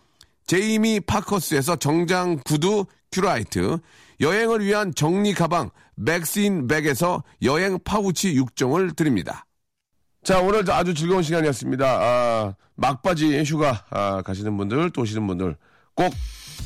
[0.45, 3.79] 제이미 파커스에서 정장 구두 큐라이트,
[4.21, 9.45] 여행을 위한 정리 가방 맥스인 백에서 여행 파우치 6종을 드립니다.
[10.23, 11.85] 자, 오늘 아주 즐거운 시간이었습니다.
[11.85, 15.55] 아, 막바지 휴가 아, 가시는 분들, 또 오시는 분들
[15.93, 16.13] 꼭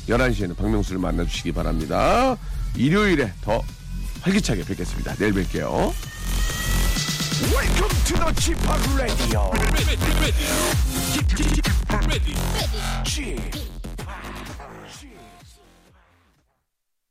[0.08, 2.36] 11시에는 박명수를 만나주시기 바랍니다.
[2.76, 3.62] 일요일에 더
[4.22, 5.14] 활기차게 뵙겠습니다.
[5.16, 5.92] 내일 뵐게요.
[7.52, 8.58] Welcome to the Chip
[8.96, 9.52] Radio.
[13.04, 13.73] Chip